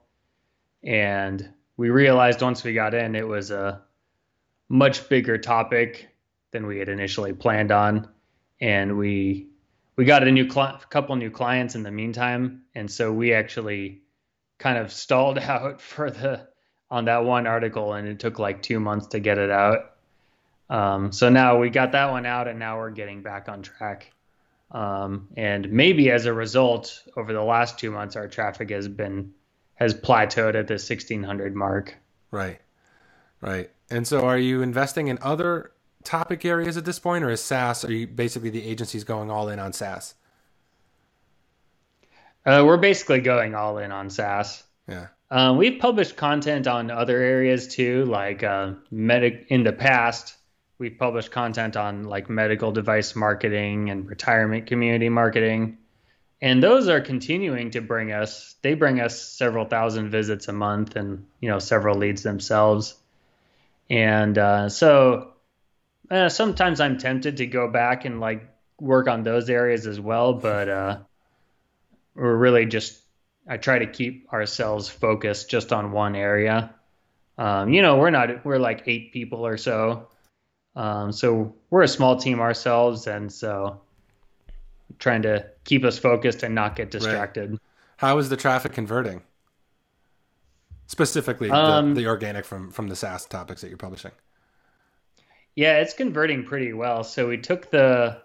and 0.85 1.49
we 1.79 1.89
realized 1.89 2.43
once 2.43 2.63
we 2.63 2.75
got 2.75 2.93
in, 2.93 3.15
it 3.15 3.27
was 3.27 3.51
a 3.51 3.81
much 4.69 5.09
bigger 5.09 5.39
topic 5.39 6.09
than 6.51 6.67
we 6.67 6.79
had 6.79 6.89
initially 6.89 7.33
planned 7.33 7.73
on, 7.73 8.09
and 8.61 8.97
we 8.99 9.49
we 9.97 10.05
got 10.05 10.27
a 10.27 10.31
new 10.31 10.49
cl- 10.51 10.81
couple 10.91 11.17
new 11.17 11.31
clients 11.31 11.75
in 11.75 11.83
the 11.83 11.91
meantime, 11.91 12.63
and 12.75 12.91
so 12.91 13.13
we 13.13 13.33
actually 13.33 14.03
kind 14.59 14.79
of 14.79 14.93
stalled 14.93 15.39
out 15.39 15.81
for 15.81 16.11
the 16.11 16.49
on 16.91 17.07
that 17.07 17.25
one 17.25 17.47
article, 17.47 17.95
and 17.95 18.07
it 18.07 18.19
took 18.19 18.39
like 18.39 18.63
two 18.63 18.79
months 18.79 19.09
to 19.09 19.19
get 19.19 19.39
it 19.39 19.51
out. 19.51 19.93
Um, 20.69 21.13
so 21.13 21.29
now 21.29 21.59
we 21.59 21.71
got 21.71 21.93
that 21.93 22.11
one 22.11 22.27
out, 22.27 22.49
and 22.49 22.59
now 22.59 22.79
we're 22.79 22.91
getting 22.91 23.23
back 23.23 23.49
on 23.49 23.63
track. 23.63 24.13
Um, 24.71 25.29
and 25.37 25.71
maybe 25.71 26.11
as 26.11 26.27
a 26.27 26.33
result, 26.33 27.03
over 27.17 27.33
the 27.33 27.43
last 27.43 27.79
two 27.79 27.91
months, 27.91 28.17
our 28.17 28.29
traffic 28.29 28.71
has 28.71 28.89
been 28.89 29.33
has 29.77 29.95
plateaued 29.95 30.55
at 30.55 30.67
the 30.67 30.75
1600 30.75 31.55
mark. 31.55 31.97
Right, 32.31 32.61
right. 33.47 33.71
And 33.91 34.07
so, 34.07 34.27
are 34.27 34.39
you 34.39 34.63
investing 34.63 35.09
in 35.09 35.19
other 35.23 35.73
topic 36.05 36.45
areas 36.45 36.77
at 36.77 36.85
this 36.85 36.99
point, 36.99 37.25
or 37.25 37.31
is 37.31 37.43
SaaS? 37.43 37.85
Are 37.85 37.93
you 37.93 38.07
basically 38.07 38.51
the 38.51 38.67
agency's 38.67 39.05
going 39.05 39.31
all 39.31 39.49
in 39.49 39.59
on 39.59 39.73
SaaS? 39.73 40.15
Uh, 42.45 42.63
we're 42.65 42.77
basically 42.77 43.21
going 43.21 43.55
all 43.55 43.79
in 43.79 43.91
on 43.91 44.09
SaaS. 44.09 44.63
Yeah. 44.89 45.09
Um, 45.31 45.57
we've 45.57 45.81
published 45.81 46.17
content 46.17 46.69
on 46.69 46.91
other 46.91 47.21
areas 47.21 47.67
too, 47.67 48.05
like 48.05 48.45
uh, 48.45 48.75
medic. 48.93 49.47
In 49.49 49.65
the 49.65 49.73
past, 49.73 50.37
we've 50.79 50.97
published 50.97 51.33
content 51.33 51.77
on 51.77 52.05
like 52.05 52.31
medical 52.31 52.71
device 52.71 53.17
marketing 53.17 53.91
and 53.91 54.09
retirement 54.09 54.67
community 54.67 55.09
marketing, 55.09 55.79
and 56.41 56.63
those 56.63 56.89
are 56.89 57.01
continuing 57.01 57.73
to 57.73 57.81
bring 57.81 58.13
us. 58.13 58.55
They 58.63 58.75
bring 58.75 59.01
us 59.01 59.21
several 59.21 59.65
thousand 59.65 60.11
visits 60.11 60.47
a 60.47 60.53
month, 60.53 60.95
and 60.95 61.27
you 61.41 61.49
know 61.49 61.59
several 61.59 61.99
leads 61.99 62.23
themselves. 62.23 62.95
And 63.89 64.37
uh, 64.37 64.69
so 64.69 65.33
uh, 66.11 66.29
sometimes 66.29 66.81
I'm 66.81 66.99
tempted 66.99 67.39
to 67.39 67.47
go 67.47 67.71
back 67.71 68.05
and 68.05 68.21
like 68.21 68.49
work 68.81 69.09
on 69.09 69.23
those 69.23 69.49
areas 69.49 69.87
as 69.87 70.01
well, 70.01 70.33
but 70.35 70.69
uh, 70.69 70.99
we're 72.15 72.37
really 72.37 72.67
just 72.67 73.01
I 73.49 73.57
try 73.57 73.79
to 73.79 73.87
keep 73.87 74.33
ourselves 74.33 74.89
focused 74.89 75.49
just 75.49 75.73
on 75.73 75.93
one 75.93 76.17
area. 76.17 76.75
Um, 77.39 77.73
you 77.73 77.83
know, 77.83 77.99
we're 77.99 78.11
not 78.11 78.45
we're 78.45 78.59
like 78.59 78.83
eight 78.87 79.13
people 79.13 79.47
or 79.47 79.57
so, 79.57 80.09
um, 80.75 81.13
so 81.13 81.55
we're 81.71 81.83
a 81.83 81.89
small 81.89 82.17
team 82.17 82.41
ourselves, 82.41 83.07
and 83.07 83.31
so 83.33 83.81
trying 84.99 85.23
to 85.23 85.47
keep 85.65 85.85
us 85.85 85.99
focused 85.99 86.43
and 86.43 86.55
not 86.55 86.77
get 86.77 86.91
distracted. 86.91 87.51
Right. 87.51 87.61
How 87.99 88.19
is 88.19 88.29
the 88.29 88.37
traffic 88.37 88.73
converting? 88.73 89.23
Specifically, 90.87 91.51
um, 91.51 91.95
the, 91.95 92.03
the 92.03 92.07
organic 92.07 92.45
from 92.45 92.71
from 92.71 92.89
the 92.89 92.97
SaaS 92.97 93.27
topics 93.27 93.61
that 93.61 93.69
you're 93.69 93.77
publishing. 93.77 94.13
Yeah, 95.57 95.79
it's 95.79 95.95
converting 95.95 96.45
pretty 96.45 96.73
well. 96.75 97.03
So 97.03 97.29
we 97.29 97.39
took 97.39 97.71
the, 97.71 98.21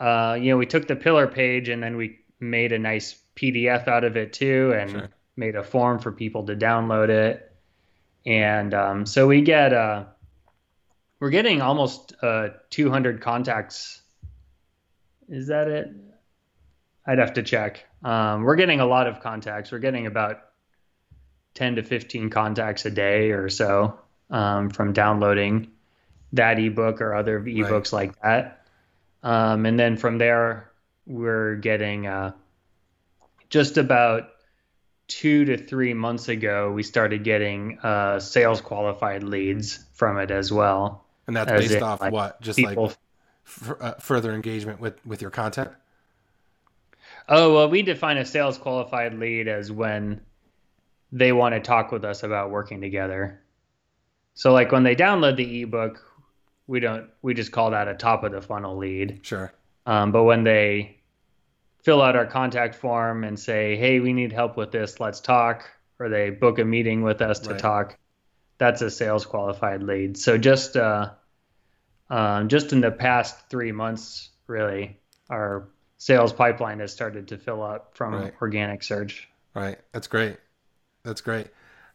uh, 0.00 0.38
you 0.40 0.50
know, 0.50 0.56
we 0.56 0.64
took 0.66 0.88
the 0.88 0.96
pillar 0.96 1.26
page 1.26 1.68
and 1.68 1.82
then 1.82 1.96
we 1.96 2.20
made 2.40 2.72
a 2.72 2.78
nice 2.78 3.20
PDF 3.36 3.86
out 3.86 4.02
of 4.02 4.16
it 4.16 4.32
too, 4.32 4.72
and 4.74 4.90
sure. 4.90 5.08
made 5.36 5.56
a 5.56 5.62
form 5.62 5.98
for 5.98 6.10
people 6.10 6.46
to 6.46 6.56
download 6.56 7.10
it. 7.10 7.52
And 8.26 8.74
um, 8.74 9.06
so 9.06 9.26
we 9.26 9.42
get 9.42 9.72
uh, 9.72 10.06
we're 11.20 11.30
getting 11.30 11.60
almost 11.60 12.14
uh, 12.22 12.48
200 12.70 13.20
contacts. 13.20 14.02
Is 15.28 15.48
that 15.48 15.68
it? 15.68 15.90
I'd 17.06 17.18
have 17.18 17.34
to 17.34 17.42
check. 17.42 17.84
Um, 18.02 18.42
we're 18.42 18.56
getting 18.56 18.80
a 18.80 18.86
lot 18.86 19.06
of 19.06 19.20
contacts. 19.20 19.72
We're 19.72 19.78
getting 19.78 20.06
about 20.06 20.40
10 21.58 21.74
to 21.76 21.82
15 21.82 22.30
contacts 22.30 22.86
a 22.86 22.90
day 22.90 23.32
or 23.32 23.48
so 23.48 23.98
um, 24.30 24.70
from 24.70 24.92
downloading 24.92 25.72
that 26.32 26.60
ebook 26.60 27.00
or 27.00 27.16
other 27.16 27.40
ebooks 27.40 27.92
right. 27.92 27.92
like 27.92 28.22
that. 28.22 28.66
Um, 29.24 29.66
and 29.66 29.76
then 29.78 29.96
from 29.96 30.18
there, 30.18 30.70
we're 31.04 31.56
getting 31.56 32.06
uh, 32.06 32.32
just 33.50 33.76
about 33.76 34.30
two 35.08 35.46
to 35.46 35.56
three 35.56 35.94
months 35.94 36.28
ago, 36.28 36.70
we 36.70 36.84
started 36.84 37.24
getting 37.24 37.80
uh, 37.80 38.20
sales 38.20 38.60
qualified 38.60 39.24
leads 39.24 39.84
from 39.94 40.18
it 40.18 40.30
as 40.30 40.52
well. 40.52 41.04
And 41.26 41.34
that's 41.34 41.50
based 41.50 41.72
it, 41.72 41.82
off 41.82 42.00
like, 42.00 42.12
what? 42.12 42.40
Just 42.40 42.58
people... 42.58 42.86
like 42.86 42.96
f- 43.46 43.80
uh, 43.80 43.94
further 43.94 44.32
engagement 44.32 44.80
with 44.80 45.04
with 45.04 45.22
your 45.22 45.32
content. 45.32 45.70
Oh 47.28 47.52
well, 47.52 47.68
we 47.68 47.82
define 47.82 48.16
a 48.16 48.24
sales 48.24 48.58
qualified 48.58 49.14
lead 49.14 49.48
as 49.48 49.72
when 49.72 50.20
they 51.12 51.32
want 51.32 51.54
to 51.54 51.60
talk 51.60 51.92
with 51.92 52.04
us 52.04 52.22
about 52.22 52.50
working 52.50 52.80
together. 52.80 53.40
So 54.34 54.52
like 54.52 54.72
when 54.72 54.82
they 54.82 54.94
download 54.94 55.36
the 55.36 55.62
ebook, 55.62 56.04
we 56.66 56.80
don't 56.80 57.08
we 57.22 57.34
just 57.34 57.50
call 57.50 57.70
that 57.70 57.88
a 57.88 57.94
top 57.94 58.24
of 58.24 58.32
the 58.32 58.40
funnel 58.40 58.76
lead. 58.76 59.20
Sure. 59.22 59.52
Um, 59.86 60.12
but 60.12 60.24
when 60.24 60.44
they 60.44 60.98
fill 61.82 62.02
out 62.02 62.16
our 62.16 62.26
contact 62.26 62.74
form 62.74 63.24
and 63.24 63.38
say, 63.38 63.76
"Hey, 63.76 64.00
we 64.00 64.12
need 64.12 64.32
help 64.32 64.56
with 64.56 64.70
this. 64.70 65.00
Let's 65.00 65.20
talk," 65.20 65.68
or 65.98 66.08
they 66.08 66.30
book 66.30 66.58
a 66.58 66.64
meeting 66.64 67.02
with 67.02 67.22
us 67.22 67.40
to 67.40 67.50
right. 67.50 67.58
talk, 67.58 67.98
that's 68.58 68.82
a 68.82 68.90
sales 68.90 69.24
qualified 69.24 69.82
lead. 69.82 70.18
So 70.18 70.36
just 70.36 70.76
uh, 70.76 71.10
um, 72.10 72.48
just 72.48 72.72
in 72.72 72.80
the 72.80 72.90
past 72.90 73.48
three 73.48 73.72
months, 73.72 74.28
really, 74.46 74.98
our 75.30 75.68
sales 75.96 76.32
pipeline 76.32 76.80
has 76.80 76.92
started 76.92 77.28
to 77.28 77.38
fill 77.38 77.62
up 77.62 77.96
from 77.96 78.14
right. 78.14 78.34
organic 78.40 78.82
search. 78.82 79.28
Right. 79.54 79.78
That's 79.92 80.06
great. 80.06 80.36
That's 81.04 81.20
great. 81.20 81.48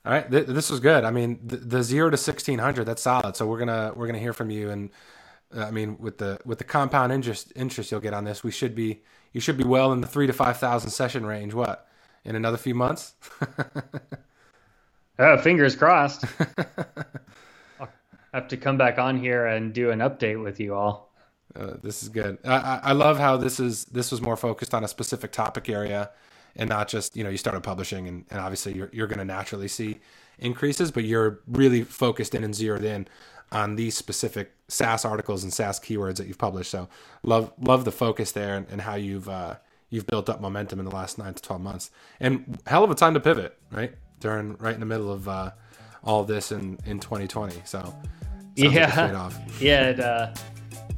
All 0.05 0.11
right, 0.11 0.29
th- 0.29 0.47
this 0.47 0.69
was 0.69 0.79
good. 0.79 1.05
I 1.05 1.11
mean, 1.11 1.39
the, 1.45 1.57
the 1.57 1.83
zero 1.83 2.09
to 2.09 2.17
sixteen 2.17 2.59
hundred, 2.59 2.85
that's 2.85 3.01
solid. 3.01 3.35
So 3.35 3.47
we're 3.47 3.59
gonna 3.59 3.93
we're 3.95 4.07
gonna 4.07 4.19
hear 4.19 4.33
from 4.33 4.49
you, 4.49 4.69
and 4.69 4.89
uh, 5.55 5.63
I 5.63 5.71
mean, 5.71 5.97
with 5.97 6.17
the 6.17 6.39
with 6.45 6.57
the 6.57 6.63
compound 6.65 7.13
interest 7.13 7.53
interest 7.55 7.91
you'll 7.91 8.01
get 8.01 8.13
on 8.13 8.25
this, 8.25 8.43
we 8.43 8.51
should 8.51 8.75
be 8.75 9.01
you 9.31 9.39
should 9.39 9.57
be 9.57 9.63
well 9.63 9.93
in 9.93 10.01
the 10.01 10.07
three 10.07 10.27
to 10.27 10.33
five 10.33 10.57
thousand 10.57 10.89
session 10.89 11.25
range. 11.25 11.53
What 11.53 11.87
in 12.25 12.35
another 12.35 12.57
few 12.57 12.75
months? 12.75 13.15
oh, 15.19 15.37
fingers 15.37 15.75
crossed. 15.75 16.25
I'll 17.79 17.89
have 18.33 18.47
to 18.49 18.57
come 18.57 18.77
back 18.77 18.99
on 18.99 19.17
here 19.17 19.45
and 19.45 19.73
do 19.73 19.91
an 19.91 19.99
update 19.99 20.41
with 20.41 20.59
you 20.59 20.75
all. 20.75 21.13
Uh, 21.55 21.75
this 21.81 22.01
is 22.01 22.09
good. 22.09 22.39
I, 22.43 22.79
I 22.83 22.91
love 22.93 23.19
how 23.19 23.37
this 23.37 23.59
is 23.59 23.85
this 23.85 24.11
was 24.11 24.21
more 24.21 24.35
focused 24.35 24.73
on 24.73 24.83
a 24.83 24.87
specific 24.87 25.31
topic 25.31 25.69
area, 25.69 26.09
and 26.55 26.69
not 26.69 26.87
just 26.87 27.15
you 27.15 27.23
know 27.23 27.29
you 27.29 27.37
started 27.37 27.61
publishing 27.61 28.07
and, 28.07 28.25
and 28.29 28.39
obviously 28.39 28.75
you're 28.75 28.89
you're 28.93 29.07
going 29.07 29.19
to 29.19 29.25
naturally 29.25 29.67
see 29.67 29.99
increases, 30.39 30.91
but 30.91 31.03
you're 31.03 31.39
really 31.47 31.83
focused 31.83 32.35
in 32.35 32.43
and 32.43 32.55
zeroed 32.55 32.83
in 32.83 33.07
on 33.51 33.75
these 33.75 33.95
specific 33.95 34.51
SaaS 34.67 35.05
articles 35.05 35.43
and 35.43 35.53
SaaS 35.53 35.79
keywords 35.79 36.17
that 36.17 36.27
you've 36.27 36.37
published. 36.37 36.71
So 36.71 36.89
love 37.23 37.53
love 37.59 37.85
the 37.85 37.91
focus 37.91 38.31
there 38.31 38.55
and, 38.55 38.67
and 38.69 38.81
how 38.81 38.95
you've 38.95 39.29
uh, 39.29 39.55
you've 39.89 40.07
built 40.07 40.29
up 40.29 40.41
momentum 40.41 40.79
in 40.79 40.85
the 40.85 40.95
last 40.95 41.17
nine 41.17 41.33
to 41.33 41.41
twelve 41.41 41.61
months. 41.61 41.91
And 42.19 42.59
hell 42.65 42.83
of 42.83 42.91
a 42.91 42.95
time 42.95 43.13
to 43.13 43.19
pivot, 43.19 43.57
right? 43.71 43.93
During 44.19 44.55
right 44.57 44.73
in 44.73 44.79
the 44.79 44.85
middle 44.85 45.11
of 45.11 45.27
uh, 45.27 45.51
all 46.03 46.23
this 46.23 46.51
in 46.51 46.79
in 46.85 46.99
2020. 46.99 47.61
So 47.65 47.95
yeah, 48.55 48.71
like 48.71 49.33
yeah, 49.59 49.89
it 49.89 49.99
uh, 49.99 50.33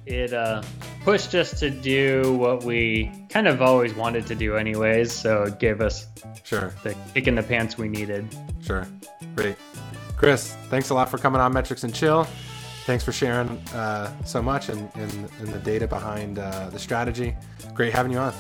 it 0.06 0.34
uh, 0.34 0.62
pushed 1.04 1.34
us 1.36 1.60
to 1.60 1.70
do 1.70 2.34
what 2.34 2.64
we 2.64 3.12
kind 3.30 3.48
of 3.48 3.62
always 3.62 3.94
wanted 3.94 4.28
to 4.28 4.36
do 4.36 4.56
anyways. 4.56 5.12
So 5.12 5.44
it 5.44 5.60
gave 5.60 5.82
us 5.82 6.08
sure 6.44 6.74
the 6.84 6.96
kick 7.14 7.28
in 7.28 7.36
the 7.36 7.44
pants 7.44 7.78
we 7.78 7.88
needed. 7.88 8.36
Sure, 8.62 8.88
great. 9.36 9.56
Chris, 10.18 10.56
thanks 10.70 10.90
a 10.90 10.94
lot 10.94 11.10
for 11.10 11.18
coming 11.18 11.42
on 11.42 11.54
Metrics 11.54 11.84
and 11.84 11.94
Chill. 11.94 12.26
Thanks 12.86 13.04
for 13.04 13.12
sharing 13.12 13.50
uh, 13.74 14.12
so 14.26 14.42
much 14.42 14.70
and, 14.70 14.90
and, 14.94 15.12
and, 15.40 15.48
the 15.48 15.60
data 15.60 15.88
behind 15.88 16.38
uh, 16.38 16.70
the 16.70 16.78
strategy. 16.78 17.36
Great 17.74 17.92
having 17.92 18.12
you 18.12 18.20
on. 18.20 18.34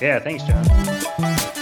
Yeah, 0.00 0.20
thanks, 0.20 0.44
John. 0.44 1.61